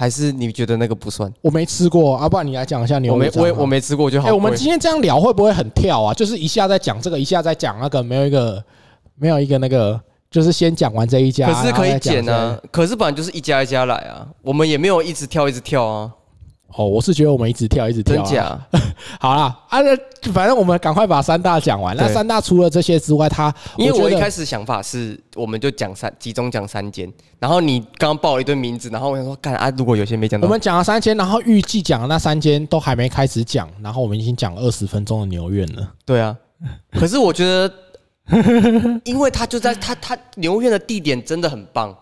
[0.00, 1.28] 还是你觉得那个不算？
[1.42, 4.36] 我没吃过，啊，不然你来讲一下牛我没我也我没吃过，就好哎、贵。
[4.36, 6.14] 我们今天这样聊会不会很跳啊？
[6.14, 8.62] 就是一下在讲这个，一下在讲那个，没有一个
[9.16, 16.12] 没有一个那个，就是先讲完这一家，可是可以然后再讲剪啊，可是本来就是一家一家来啊，我们也没有一直跳一直跳啊，
[16.76, 18.24] 哦，我是觉得我们一直跳，一直跳、真？
[18.34, 18.60] 假？
[19.18, 19.96] 好啦，啊，那
[20.32, 21.96] 反正我们赶快把三大讲完。
[21.96, 27.10] 那三大除了这些之外，他因为我一开始想法是，我们就讲三，集中讲三间。
[27.40, 35.90] 然后你刚刚报了一堆名字，然后我想说，干啊，如果有些没讲到，我们讲了三间，然后预计讲的那三间都还没开始讲，然后我们已经讲二十分钟的牛院了。
[36.04, 36.36] 对啊。
[36.92, 37.72] 可是我觉得，
[39.04, 41.96] 因为他就在他他牛院的地点真的很棒，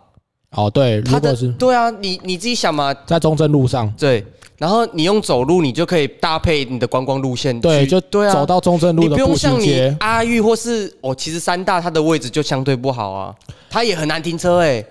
[0.50, 4.26] 哦，对，他的如果是对啊，你你自己想嘛，在中正路上，对。
[4.58, 9.94] 然后你用走路，你就可以搭配你的观光路线去，对，就对啊，走到中正路你的步不用像你。
[10.00, 13.34] 阿玉或是哦，其实三大它的位置就相对不好啊，
[13.68, 14.84] 它也很难停车哎、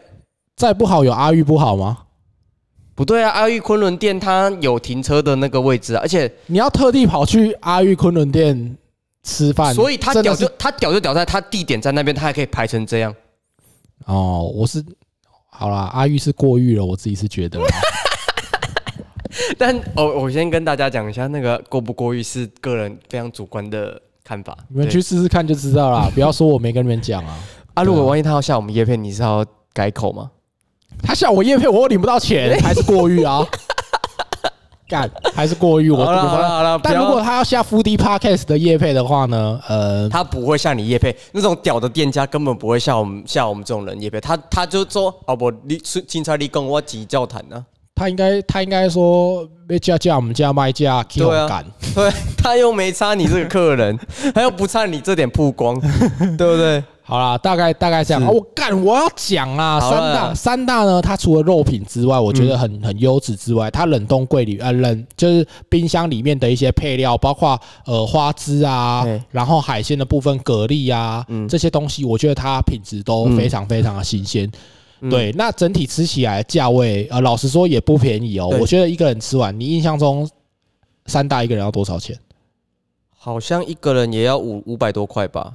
[0.55, 1.97] 再不好有阿玉不好吗？
[2.93, 8.77] 不对啊，阿玉昆仑店它有停车的那个位置啊，而且你要特地跑去阿玉昆仑店
[9.23, 13.13] 吃饭，所以它真的是屌就他屌就屌在他地点在那边，他还可以排成这样。
[14.05, 14.81] 哦，我是
[15.49, 17.65] 好啦，阿玉是过誉了，我自己是觉得啦
[19.59, 24.57] 但哦，我先跟大家讲一下，那个过不过誉是个人非常主观的看法。
[24.69, 27.37] 你们去试试看就知道啦，不要说我没跟你们讲啊。
[27.75, 30.31] 啊，如果万一他要下我们叶片，你是要改口吗？
[31.03, 33.45] 他下我叶配，我又领不到钱，还是过誉啊？
[34.87, 44.21] 干还是过誉，我好了好了好了，但如果他要下 f o o d Podcast 的叶配的话呢，呃，他不会下你叶配那种屌的店家，根本不会下我们下我们这种人叶配。
[44.21, 47.65] 他他就说哦不，你警察你跟我急教谈呢。
[47.95, 51.47] 他应该他应该说被叫叫我们家卖价对啊。
[51.47, 53.97] 干， 对他又没差你这个客人，
[54.35, 55.79] 他又不差你这点曝光，
[56.37, 56.83] 对不对？
[57.07, 58.25] 好啦，大概大概这样。
[58.25, 71.47] 我干，我要讲啊，三大三大呢，它除了肉品之外，我觉得很很优质之外，它冷冻柜里呃冷就是冰箱里面的一些配料，包括呃花枝啊对，然后海鲜的部分蛤蜊啊嗯。
[71.47, 74.45] 这些东西，我觉得它品质都非常非常的新鲜。
[74.45, 74.51] 嗯
[75.09, 78.47] 对，那整体吃起来价位呃，老实说也不便宜哦。
[78.59, 80.27] 我觉得一个人吃完，你印象中
[81.05, 82.17] 三大一个人要多少钱？
[83.17, 85.53] 好像一个人也要五五百多块吧，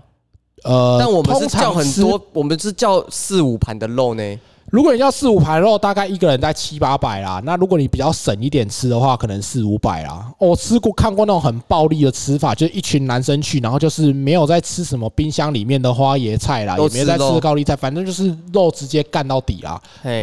[0.64, 4.22] 呃，但我们是叫很多，我们是叫四五盘的肉呢。
[4.70, 7.42] 如果你要四五盘肉，大概一个人在七八百啦。
[7.44, 10.32] 那如果你比较省一点吃的话，可能四五百啦。
[10.38, 19.80] 我吃过看过那种很暴力的吃法，就是一群男生去，然后就是没有在吃什么冰箱里面的花椰菜啦，也没有在吃高丽菜，反正就是肉直接干到底啦。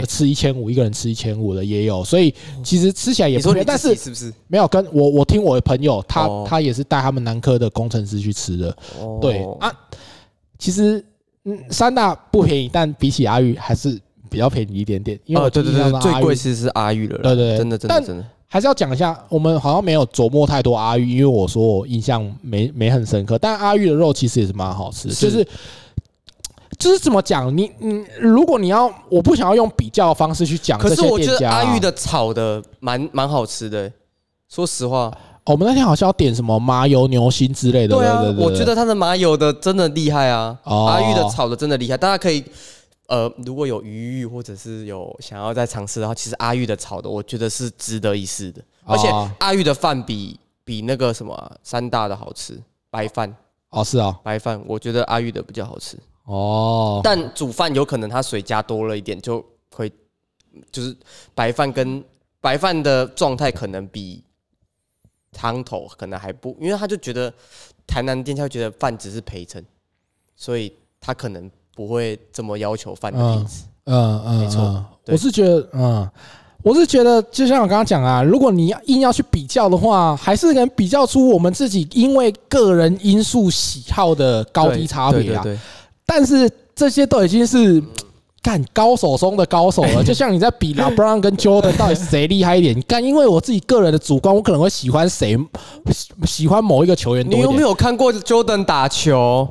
[0.07, 2.33] 吃一千五，一个人吃一千五的也有，所以
[2.63, 3.63] 其实吃起来也不错。
[3.65, 8.73] 但是是不是没有跟我我听我的朋友，他他也是带他们南科的工程师去吃的。
[9.19, 9.69] 对啊，
[10.57, 11.03] 其实
[11.43, 13.99] 嗯，三大不便宜，但比起阿玉还是。
[14.29, 25.45] 比较便宜一点点，因为对对对，最贵其实是阿玉了，对对，真的真的真的，还是要讲一下，我们好像没有琢磨太多阿玉，因为我说我印象没没很深刻，但阿玉的肉其实也是蛮好吃，就是
[26.79, 33.91] 就是怎么讲，你你如果你要，我不想要用比较的方式去讲，可是我觉得阿玉的炒的蛮蛮好吃的，
[34.47, 35.11] 说实话，
[35.45, 42.45] 我们那天好像要点什么麻油牛心之类的，对啊，我觉得他的麻油的真的厉害啊，阿玉的炒的真的厉害，大家可以。
[43.07, 48.61] 呃，如果有余裕或者是有想要再尝试的话，其实阿玉的炒的，我觉得是值得一试的。
[48.83, 49.07] 而且
[49.39, 53.33] 阿玉的饭比比那个什么三大的好吃，白饭
[53.69, 56.99] 哦是啊，白饭我觉得阿玉的比较好吃哦。
[57.01, 59.41] 但煮饭有可能它水加多了一点，就
[59.73, 59.89] 会
[60.69, 60.93] 就是
[61.33, 62.03] 白饭跟
[62.41, 64.21] 白饭的状态可能比
[65.31, 67.33] 汤头可能还不，因为他就觉得
[67.87, 69.65] 台南店家觉得饭只是陪衬，
[70.35, 71.49] 所以他可能。
[71.77, 76.09] 不会这么要求饭的品质，嗯嗯，没错，我是觉得，嗯，
[76.63, 85.45] 我是觉得，就像我刚刚讲啊，如果你硬要去比较的话，还是能比较出我们自己因为个人因素喜好的高低差别啊。
[86.03, 87.83] 但是这些都已经是
[88.41, 90.01] 干高手中的高手了。
[90.03, 92.81] 就像你在比 LeBron 跟 Jordan 到底谁厉害一点？
[92.87, 95.37] 干，因为我自己个人的主观，我可能会喜欢谁，
[96.25, 97.29] 喜欢某一个球员。
[97.29, 99.47] 你有没有看过 Jordan 打球？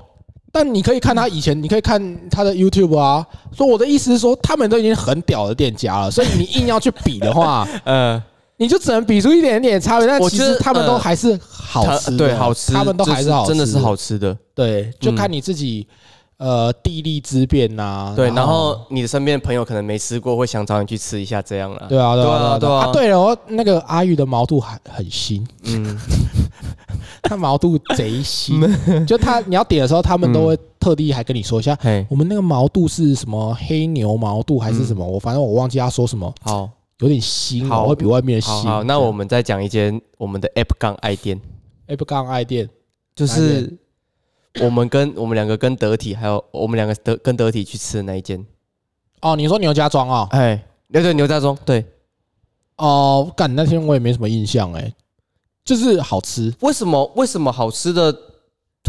[0.56, 3.22] 但你可以看他以前，你可以看他的 YouTube 啊。
[3.54, 8.22] 说我的意思是说，他们都已经很屌的店家了，所以你硬要去比的话， 呃，
[8.56, 10.08] 你就只能比出一点点差别。
[10.08, 14.34] 但其实他们都还是好吃，对，好吃，他们都还是好，真的是好吃的。
[14.54, 15.86] 对，就看你自己。
[16.38, 21.86] 呃，地利之变呐，对，然后你的身边朋友可能没吃过，会想找你去吃一下，这样了。
[21.88, 22.92] 对啊，对啊，对啊。
[22.92, 25.98] 对了，那个阿玉的毛肚还很新，嗯，
[27.28, 28.60] 他毛肚贼新，
[29.06, 31.76] 就他你要点的时候，他们都会特地还跟你说一下，
[32.08, 35.06] 我们那个毛肚是什么黑牛毛肚还是什么？
[35.06, 36.32] 我反正我忘记他说什么。
[36.42, 36.68] 好，
[37.00, 38.62] 有点腥，会比外面腥。
[38.62, 41.40] 好，那我们再讲一间我们的 App 杠爱店
[41.88, 42.68] ，App 杠爱店
[43.14, 43.78] 就是。
[44.58, 48.42] 我们跟我们两个跟德体，还有我们两个德跟德体去吃的那一间。
[49.20, 50.26] 哦，你说牛家庄啊？
[50.30, 51.84] 哎，对对，牛家庄，对。
[52.78, 54.90] 哦，干那天我也没什么印象，哎，
[55.66, 56.50] 就是好吃。
[56.60, 57.12] 为什么？
[57.14, 58.16] 为什么好吃的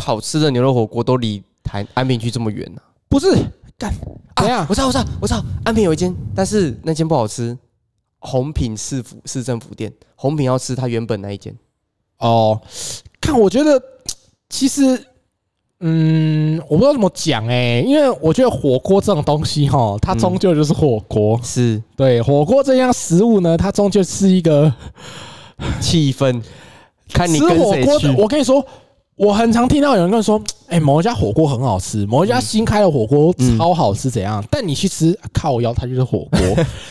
[0.01, 2.81] 好吃的牛肉火锅都离台安平区这么远呢？
[3.09, 3.35] 不是，
[3.77, 3.93] 干，
[4.37, 4.65] 怎样？
[4.69, 7.57] 我知道，我知道，我知道，安平有一间，但是那间不好吃。
[8.19, 11.53] 红品市府市政府店，红品要吃他原本那一间。
[12.19, 12.61] 哦，
[13.19, 13.81] 看，我觉得
[14.47, 15.05] 其实。
[15.79, 24.73] 嗯，我不知道怎么讲哎，因为我觉得火锅这种东西哈，它终究就是火锅，是对火锅这样食物呢，它终究是一个
[25.79, 26.41] 气氛。
[27.13, 28.65] 看你跟谁去，我跟你说。
[29.17, 30.39] 我很常听到有人跟说
[30.69, 36.39] ：“哎，某一家火锅很好吃，某一家新开的火锅超好吃，怎样？”但你去吃，靠腰，它就是火锅。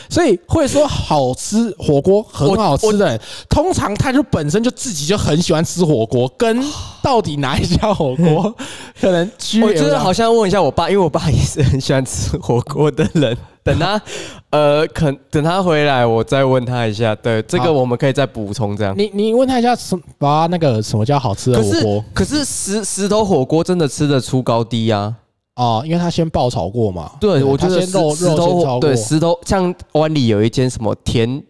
[0.09, 6.29] 所以会说好吃火锅很好吃的人，通常他就本身就自己就很喜欢吃火锅。
[6.37, 6.61] 跟
[7.01, 8.53] 到底哪一家火锅
[8.99, 9.69] 可能区别？
[9.69, 13.37] 我觉得好像问一下我爸，因为我爸也是很喜欢吃火锅的人。
[13.67, 14.01] 等他，
[14.49, 17.13] 呃，肯等他回来，我再问他一下。
[17.15, 18.95] 对，这个我们可以再补充这样。
[18.97, 22.05] 你你问他一下，什把那个什么叫好吃的火锅？
[22.13, 25.13] 可是石石头火锅真的吃得出高低啊？
[25.55, 27.11] 啊，因为他先爆炒过嘛。
[27.19, 31.41] 对，我觉得先肉肉先炒对，石头像湾里有一间什么田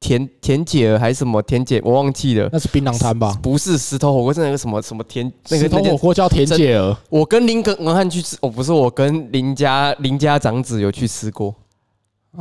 [0.00, 2.48] 田田姐儿还是什么田姐，我忘记了。
[2.52, 3.38] 那是槟榔摊吧？
[3.42, 6.96] 不是石头火锅，是那个什么什么田那个石头火锅叫田姐儿。
[7.10, 11.54] 我跟林根文汉去吃，哦，不是，我跟林家林家长子有去吃过。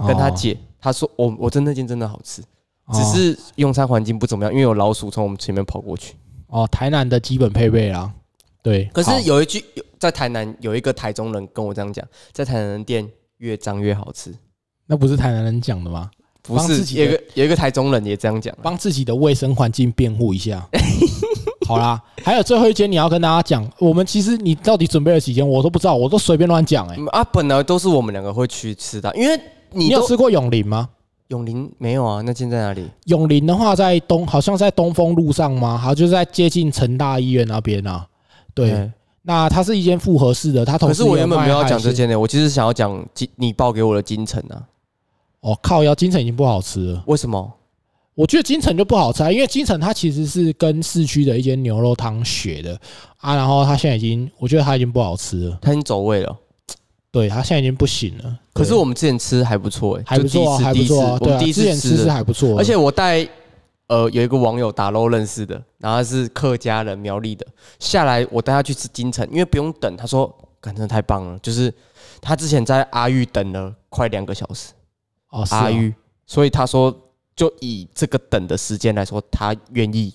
[0.06, 2.44] 跟他姐，他说我我真那间真的好吃，
[2.94, 6.14] 只是用餐环境不怎么样，因为有老鼠从我们前面跑过去。
[6.48, 8.14] 哦，台南的基本配备啊，
[8.62, 8.86] 对。
[8.94, 9.64] 可是有一句，
[9.98, 14.32] 在台南有一个台中人跟我这样讲，在台南店越脏越好吃。
[14.86, 16.12] 那不是台南人讲的吗？
[16.48, 20.68] 不是，有个有一个台中人也这样讲，帮自己的卫生环境辩护一下。
[21.68, 26.98] 好啦，还有最后一间你要跟大家讲，我们其实你到底准备了几间，我都不知道，我都随便乱讲哎。
[27.12, 29.40] 啊，本来都是我们两个会去吃的，因为。
[29.70, 30.88] 你有吃过永林吗？
[31.28, 32.90] 永林没有啊，那间在哪里？
[33.08, 35.78] 永林的话，在东，好像在东风路上吗？
[35.78, 38.08] 好，就在接近成大医院那边啊。
[38.54, 38.90] 对，
[39.24, 44.56] 那它是一间复合式的，它同时可是我原本没有要讲这件间的，我其实想要讲金你报给我的金城啊，
[45.42, 47.04] 哦，靠腰金城已经不好吃了。
[47.08, 47.54] 为什么？
[48.16, 52.80] 我觉得金城就不好吃啊，因为金城它其实是跟市区的一间牛肉汤学的
[53.18, 56.36] 啊，然后它现在已经，我觉得它已经不好吃了，它已经走位了。
[57.12, 58.40] 对，它现在已经不行了。
[58.54, 63.28] 可是我们之前吃还不错、欸，还不错啊，还不错啊，对啊，就第一次，我们第一之前吃是次吃的，还不错，而且我带
[63.88, 67.46] 呃有一个网友打 low 认识的，然后他是客家人苗栗的，
[67.80, 70.26] 下来我带他去吃金城，因为不用等，他说
[70.60, 71.72] 感真的太棒了，就是
[72.20, 74.74] 他之前在阿玉等了快两个小时，
[75.30, 75.60] 哦，是啊。
[75.60, 75.94] 阿玉，
[76.26, 76.96] 所以他说
[77.36, 80.14] 就以这个等的时间来说，他愿意，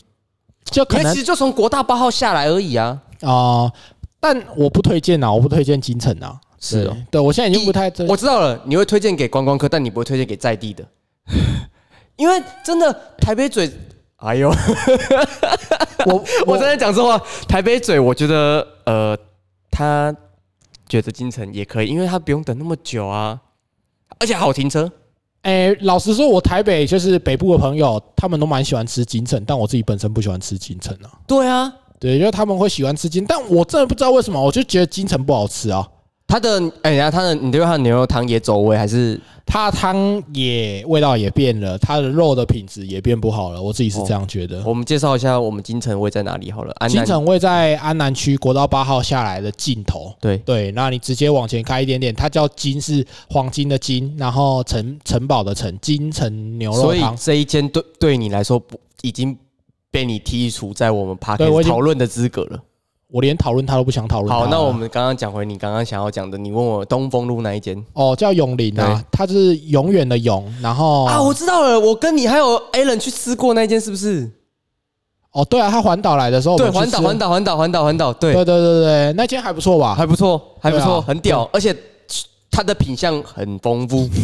[0.65, 3.73] 就可能因为其实就从国大八号下来而已啊，啊，
[4.21, 6.91] 但我不推荐啊，我不推荐金城啊，是哦。
[6.91, 8.07] 对，对我现在已经不太推。
[8.07, 10.85] 我知道了，你会推荐给观光客，但你不会推荐给在地的，
[12.17, 13.71] 因为真的台北嘴，
[14.17, 14.49] 哎呦，
[16.07, 19.17] 我 我真的讲实话，台北嘴，我觉得呃，
[19.71, 20.15] 他
[20.89, 23.41] 觉得金城也可以，因为他不用等那么久啊，
[24.19, 24.91] 而且好停车。
[25.43, 31.11] 哎、老实说，我台北就是北部的朋友，他们都蛮喜欢吃金城，但我自己本身不喜欢吃金城啊。
[31.27, 35.87] 对啊，对，因为他们会喜欢吃金，但我真的不知道为什么，我就觉得金城不好吃啊。
[36.33, 44.63] 他的哎呀，他的你对他的牛肉汤也走味，还是它的汤也味道也变了，它的肉的品质也变不好了，我自己是这样觉得。
[44.65, 46.73] 我们介绍一下我们金城位在哪里好了。
[46.79, 50.11] 安南金城位在安南区国道八号下来的尽头。
[50.23, 57.17] 对对，那你直接往前开一点点，它叫金是黄金的金，然后城城堡的城，金城牛所以肉汤。
[57.19, 59.37] 这一间对对你来说不已经
[59.91, 62.59] 被你剔除在我们 p a 对 r 我 k 讨论的资格了。
[63.13, 64.33] 我连讨论他都不想讨论。
[64.35, 74.31] 好，那我们刚刚讲回你刚刚想要讲的，你问我东风路那一间哦叫永林啊，它就是永远的永，然后啊，我知道了，我跟你还有 Alan 去吃过那一间是不是？
[75.33, 79.95] 哦对啊，他环岛来的时候，对，环岛环岛环岛环岛环岛，对对，对对对，那间还不错吧？
[79.95, 81.75] 还不错，还不错，啊很屌，而且
[82.53, 84.09] 它的品相很丰富。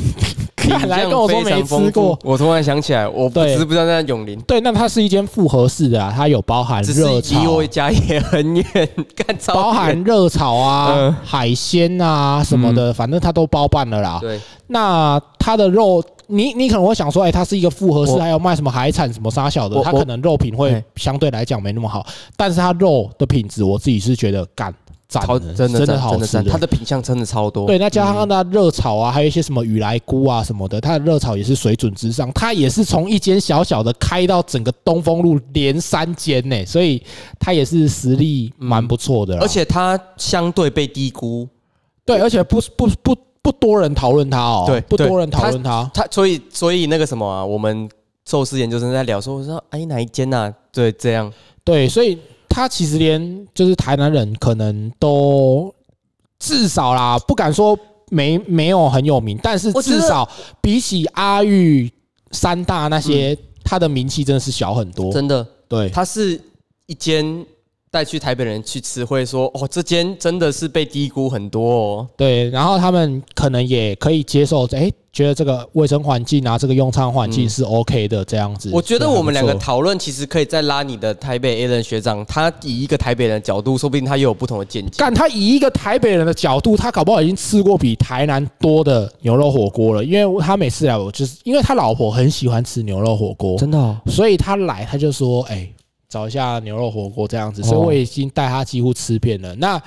[0.68, 2.18] 看来跟我说没吃过。
[2.22, 11.16] 我突然想起来，我不不知道在永林，对，那它是一间复合式的啊，它有包含只是离热炒，我家也很远， 干超包含热炒啊、嗯。
[11.24, 14.18] 海鲜啊什么的，反正它都包办了啦。
[14.20, 22.06] 对，那它的肉，你你可能会想说，哎、它是一个复合式，我还有卖什么海产什么沙小的，我它可能肉品会哎相对来讲没那么好，
[22.36, 24.74] 但是它肉的品质，我自己是觉得干
[25.08, 27.66] 赞超的，真的真的好吃真的赞，它的品相真的超多。
[27.66, 32.30] 对，那加上它的热炒啊，还有一些什么雨来菇啊什么的，它的热炒也是水准之上。
[32.34, 37.02] 它也是从一间小小的开到整个东风路连三间呢，所以
[37.38, 39.40] 它也是实力蛮不错的啦。
[39.40, 41.48] 而且它相对被低估，
[42.04, 45.90] 对，而且不不不不多人讨论它哦，对不多人讨论它。
[45.94, 47.88] 它所以所以那个什么啊，我们
[48.26, 50.52] 寿司研究生在聊说，我说哎哪一间呐？
[50.70, 51.32] 对，这样
[51.64, 52.18] 对，所以
[52.58, 55.72] 它其实连就是台南人可能都
[56.40, 57.78] 至少啦，不敢说
[58.10, 60.28] 没没有很有名，但是至少
[60.60, 61.88] 比起阿玉、
[62.32, 65.12] 三大那些，他的名气真的是小很多。
[65.12, 66.40] 真的，对，他是
[66.86, 67.46] 一间
[67.90, 72.08] 带去台北人去吃，会说哦，这间真的是被低估很多哦。
[72.16, 78.70] 对，然后他们可能也可以接受，哎，觉得这个卫生环境啊，这个用餐环境是 OK 的，这样子。
[78.70, 84.92] 嗯我觉得我们两个讨论其实可以再拉你的台北 A 人学长，他以一个台北人的角度，说不定他也有不同的见解。
[84.98, 95.68] 但他以一个台北人的角度，他搞不好已经吃过比台南多的牛肉火锅了，因为他每次来，我就是因为他老婆很喜欢吃牛肉火锅，真的哦，所以他来他就说，哎、
[96.08, 99.54] 找一下牛肉火锅这样子，所以哦我已经带他几乎吃遍了。
[99.56, 99.80] 那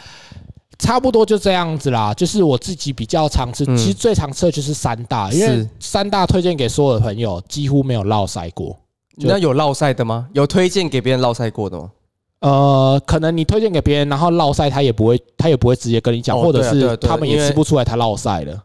[0.80, 8.78] 差不多就这样子啦，就是我自己比较常吃，嗯其实最常吃的就是三大，因为三大推荐给所有的朋友，几乎没有落塞过。
[9.17, 10.28] 那有落赛的吗？
[10.34, 11.91] 有推荐给别人落赛过的吗？
[12.39, 18.63] 呃，可能你推荐给别人，然后落塞他也不会，他也不会直接跟你讲，哦或者是他们也吃不出来他落塞了。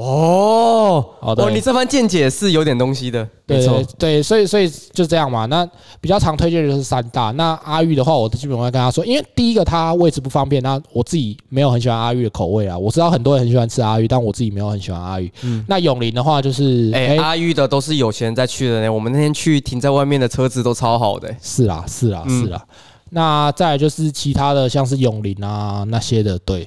[0.00, 3.84] 哦，好的哦，你这番见解是有点东西的，没对错对。
[3.98, 5.44] 对，所以所以就这样嘛。
[5.46, 5.68] 那
[6.00, 7.30] 比较常推荐的就是三大。
[7.32, 12.78] 那阿玉的话，我基本上会跟他说，因为第一个他位置不方便，那我自己没有很喜欢阿玉的口味啊。
[12.78, 15.30] 我知道很多人很喜欢吃阿玉，但我自己没有很喜欢阿玉。
[15.42, 18.90] 嗯那永林的话就是，哎、哎、阿玉的都是有钱人在去的呢。
[18.90, 22.64] 我们那天去停在外面的车子都超好的、欸是啦是啦嗯是啦。
[23.10, 26.66] 那再来就是其他的，像是永林啊那些的，对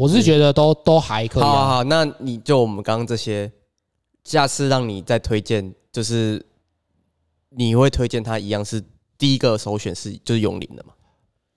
[0.00, 1.46] 我是觉得都都还可以啊。
[1.46, 3.52] 好好好，那你就我们刚刚这些，
[4.24, 6.42] 下次让你再推荐，就是
[7.50, 8.82] 你会推荐他一样是
[9.18, 10.94] 第一个首选是就是永林的嘛？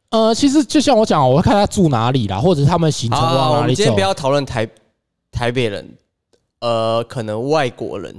[0.10, 4.02] 呃，其实就像我讲，我会看他住哪里啦，或者是他们行程好好好，往哪里走我们今天不。
[4.02, 4.70] 要讨论台
[5.32, 5.98] 台北人，
[6.60, 8.14] 呃，可能外国人，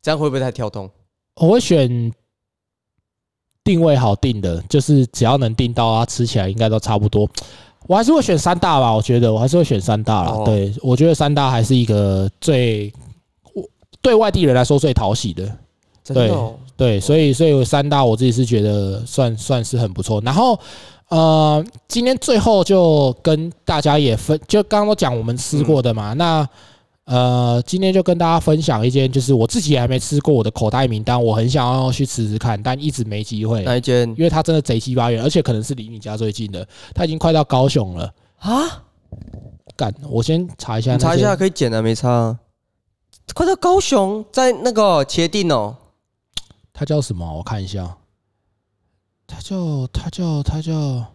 [0.00, 0.90] 这样会不会太跳动？
[1.34, 2.10] 我会选
[3.62, 7.28] 定位好定的，就是只要能定到，啊吃起来应该都差不多。
[7.90, 10.30] 我还是会选三大吧，我觉得我还是会选三大啦。
[10.30, 12.92] 哦对，我觉得三大还是一个最
[13.52, 13.64] 我
[14.00, 15.42] 对外地人来说最讨喜的。
[16.04, 20.22] 真的哦对，所以所以三大我自己是觉得算算是很不错。
[20.24, 20.56] 然后
[21.08, 26.48] 呃，今天最后就跟大家也分，就刚刚都讲我们吃过的嘛，那。
[27.10, 38.14] 呃，今天就跟大家分享一间，就是我自己还没吃过我的口袋名单，我很想要去吃吃看，但一直没机会，那一间因为它真的贼鸡巴远，而且可能是离你家最近的，它已经快到高雄了。
[38.38, 38.84] 啊，
[39.74, 42.38] 干，我先查一下，查一下，可以剪啊，没差啊。
[43.34, 45.76] 快到高雄，在那个茄定哦，
[46.72, 47.38] 它叫什么？
[47.38, 47.96] 我看一下，
[49.26, 51.06] 它叫它叫它叫，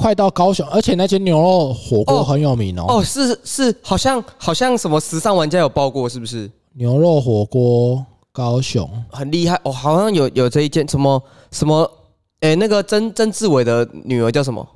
[0.00, 2.86] 快到高雄，而且那间牛肉火锅哦很有名哦。
[2.88, 6.50] 哦，是是，好像好像什么时尚玩家有报过，是不是？
[6.72, 11.90] 牛肉火锅高雄，很厉害哦，好像有有这一件什么什么，
[12.40, 14.66] 哎，那个曾曾志伟的女儿叫什么？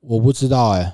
[0.00, 0.92] 我不知道哎、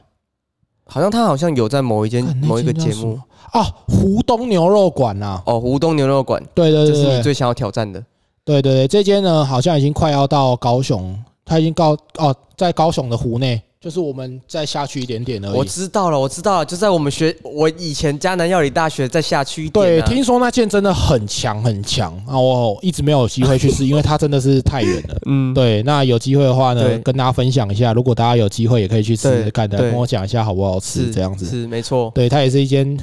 [0.84, 3.18] 好像她好像有在某一间某一个节目
[3.52, 8.04] 啊，湖东牛肉馆呐、哦，湖东牛肉馆，对对这对这是你最想要挑战的。
[8.44, 11.18] 对对对，这间呢好像已经快要到高雄，
[11.49, 15.64] 它已经高哦，在高雄的湖内，就是我们再下去一点点而我。
[15.64, 20.07] 知道了，我知道了，就在我们学我以前迦南药理大学再下去一点、对，啊。
[20.07, 22.38] 听说那间真的很强很强啊！
[22.38, 25.18] 我一直没有机会去吃，因为它真的是太远了。
[25.26, 27.92] 嗯，对，那有机会的话呢对，跟大家分享一下。
[27.92, 31.46] 如果大家有机会，也可以去吃吃看的，对跟我讲一下好不好吃，是这样子。
[31.46, 32.11] 是没错。
[32.14, 32.99] 对，它也是一间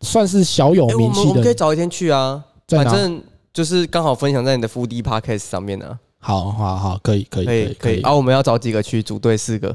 [0.00, 2.84] 算是小有哎、我们名气的，我们可以早一天去啊，在哪？
[2.84, 3.22] 反正
[3.52, 8.00] 就是刚好分享在你的 f o o d Podcast 上面呢、好好好，可以可以可以可以。
[8.02, 9.74] 啊，我们要找几个去组队四个，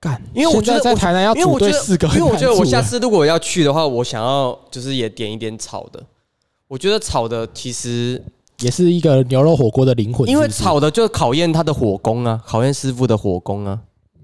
[0.00, 6.02] 干，因为我觉得现在在台南要组队四个，因为我觉得我下次次如果要去的话，我想要就是也点一点炒的。
[6.66, 8.22] 我觉得炒的其实，
[8.60, 13.78] 也是一个牛肉火锅的灵魂，因为炒的就考验他的火功啊，考验师傅的火功啊。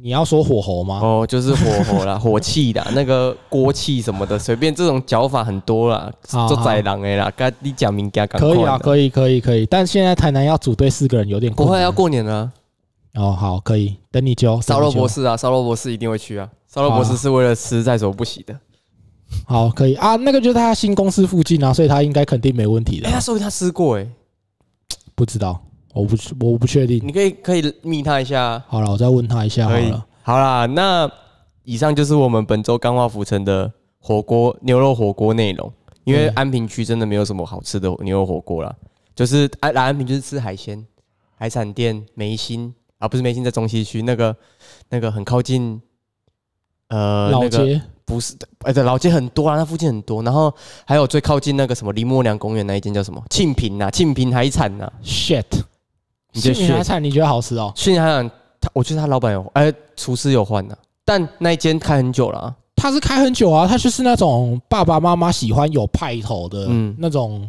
[0.05, 1.01] 你要说火候吗？
[1.03, 6.13] 哦，就是火候啦， 火气啦，那个锅气什么的，随便这种脚法很多啦，
[6.47, 7.33] 做宰狼的啦。
[7.35, 12.53] 该你讲明可以啊，可以可以可以，但现在台南要组队四个人有点困难不会要过年了啊，
[13.15, 16.47] 哦，好，可以等你揪烧肉博士，啊，烧肉博士一定会去啊。
[16.69, 18.55] 烧肉博士是为了吃在所不惜的。
[19.47, 23.15] 好，可以啊，那个就是他新公司附近啊，所以他应该肯定没问题的哎，啊。
[23.15, 24.07] 他说明他吃过哎，
[25.15, 25.59] 不知道，
[25.95, 27.01] 我不我不确定。
[27.03, 28.65] 你可以可以密他一下啊。
[28.69, 31.11] 好了，我再问他一下好了。，好啦，那
[31.63, 35.73] 以上就是我们本周钢化浮城的火锅牛肉火锅内容。
[36.05, 38.71] 因为安平区真的没有什么好吃的牛肉火锅啦，
[39.15, 40.87] 就是安来安平就是吃海鲜，
[41.35, 44.37] 海产店梅心啊，不是梅心在中西区那个
[44.91, 45.81] 那个很靠近
[46.89, 55.47] 呃老那个街不是哎对老街很多啊，那附近很多，然后还有最靠近那个什么林默娘公园那一间叫什么庆平呐，庆平海产呐，shit，
[56.35, 57.73] 你觉得新海产你觉得好吃哦？
[57.75, 58.31] 庆平海产
[58.61, 62.55] 他我觉得他老板有哎厨师有换呐，但那一间开很久了、啊。
[62.77, 67.49] 他是开很久啊，他就是那种爸爸妈妈喜欢有派头的嗯那种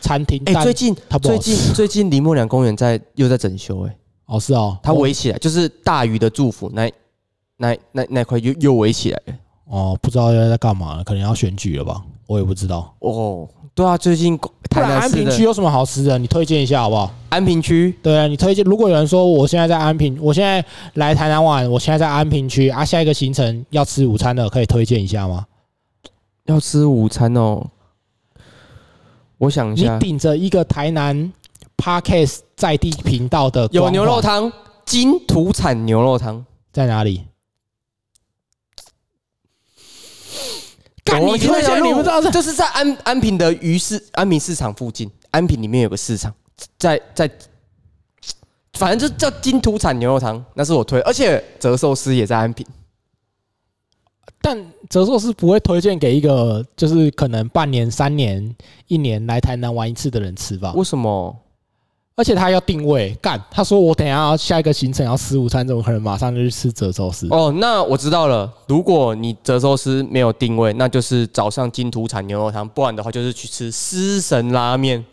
[0.00, 0.40] 餐厅。
[0.46, 3.96] 哎、但最近它不好最近最近林默娘公园在又在整修、哎，
[4.26, 6.90] 哦是哦，它围起来，就是大鱼的祝福那
[7.56, 9.34] 那那那块又又围起来了。
[9.66, 12.94] 哦不知道要在干嘛了，可能要选举了吧，我也不知道。
[13.00, 14.50] 哦，对啊，最近不
[14.80, 16.18] 然台南安平区有什么好吃的？
[16.18, 17.10] 你推荐一下好不好？
[17.30, 18.62] 安平区对啊，你推荐。
[18.64, 20.62] 如果有人说我现在在安平，我现在
[20.94, 25.46] 来台南玩，我现在在安平区啊，下一个行程要吃午餐的，可以推荐一下吗？
[26.44, 27.64] 要吃午餐哦。
[29.38, 31.32] 我想一你下，顶着一个台南
[31.76, 34.52] Parkes 在地频道的有光环牛肉汤，
[34.84, 36.44] 金土产牛肉汤。
[36.72, 37.22] 在哪里？
[41.04, 46.32] 干我你推荐，你不知道这就是在安安平的鱼市安平市场附近，安平里面有个市场，
[46.78, 47.30] 在在，
[48.74, 52.66] 反正就叫金土产牛肉汤，那是我推，而且折寿司也在安平。
[54.40, 54.58] 但
[54.90, 58.54] 折寿司不会推荐给一个就是可能半年、三年、
[58.88, 60.72] 一年来台南玩一次的人吃吧。
[60.74, 61.36] 为什么？
[62.14, 67.26] 而且他要定位，干他说我等一下要下一个行程要吃午餐，怎么可能马上就去吃折寿司？
[67.30, 68.52] 哦，那我知道了。
[68.68, 75.04] 如果你折寿司没有定位，那就是早上金土产牛肉汤，不然的话就是去吃狮神拉面。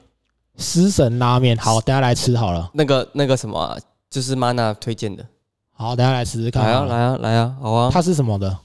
[0.58, 2.70] 狮神拉面，好，等一下来吃好了。
[2.74, 3.78] 那个那个什么啊、
[4.10, 5.26] 就是 Mana 推荐的。
[5.72, 6.86] 好，等一下来试试看来啊好。
[6.86, 7.90] 来啊来啊，好啊。
[7.94, 8.58] 它是什么的？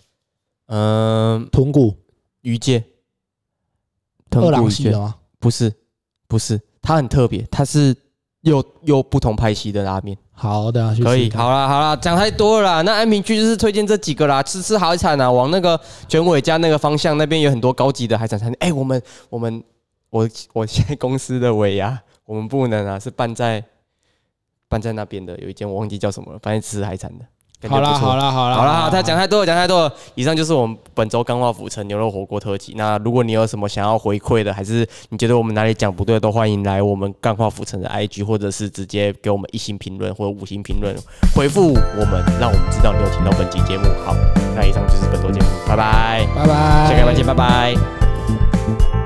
[0.67, 1.95] 嗯，豚骨、
[2.41, 2.83] 鱼介，
[4.31, 5.15] 二郎豚骨鱼介系的吗？
[5.39, 5.73] 不是，
[6.27, 7.95] 不是，它很特别，它是
[8.45, 10.17] 又又不同派系的拉面。
[10.33, 12.83] 好，等一下去可以，好啦好啦，讲太多了啦。
[12.83, 18.57] 那安平区就是推荐这几个啦，吃吃海产啊，往那个卷尾家那个方向，那边有很多高级的海产餐厅。
[18.61, 19.63] 哎、我们我们
[20.11, 23.65] 我我现在公司的尾牙，我们不能啊，是办在
[24.69, 27.25] 办在那边的有一间我忘记叫什么了，反正吃海产的。
[27.69, 29.93] 好啦好啦好啦好了，好，他讲太多了，讲太多了。
[30.15, 32.75] 以上就是我们本周钢化府城牛肉火锅特辑。
[32.77, 40.95] 那如果你有什么想要回馈的，还是你觉得我们哪里讲不对，都欢迎来我们钢化府城的 IG，或者是直接给我们一星评论或者五星评论，
[41.35, 43.85] 回复我们，让我们知道你有听到本期节目。
[44.05, 44.15] 好，
[44.55, 49.04] 那以上就是本周节目，拜拜，拜拜，下个礼拜见，拜拜。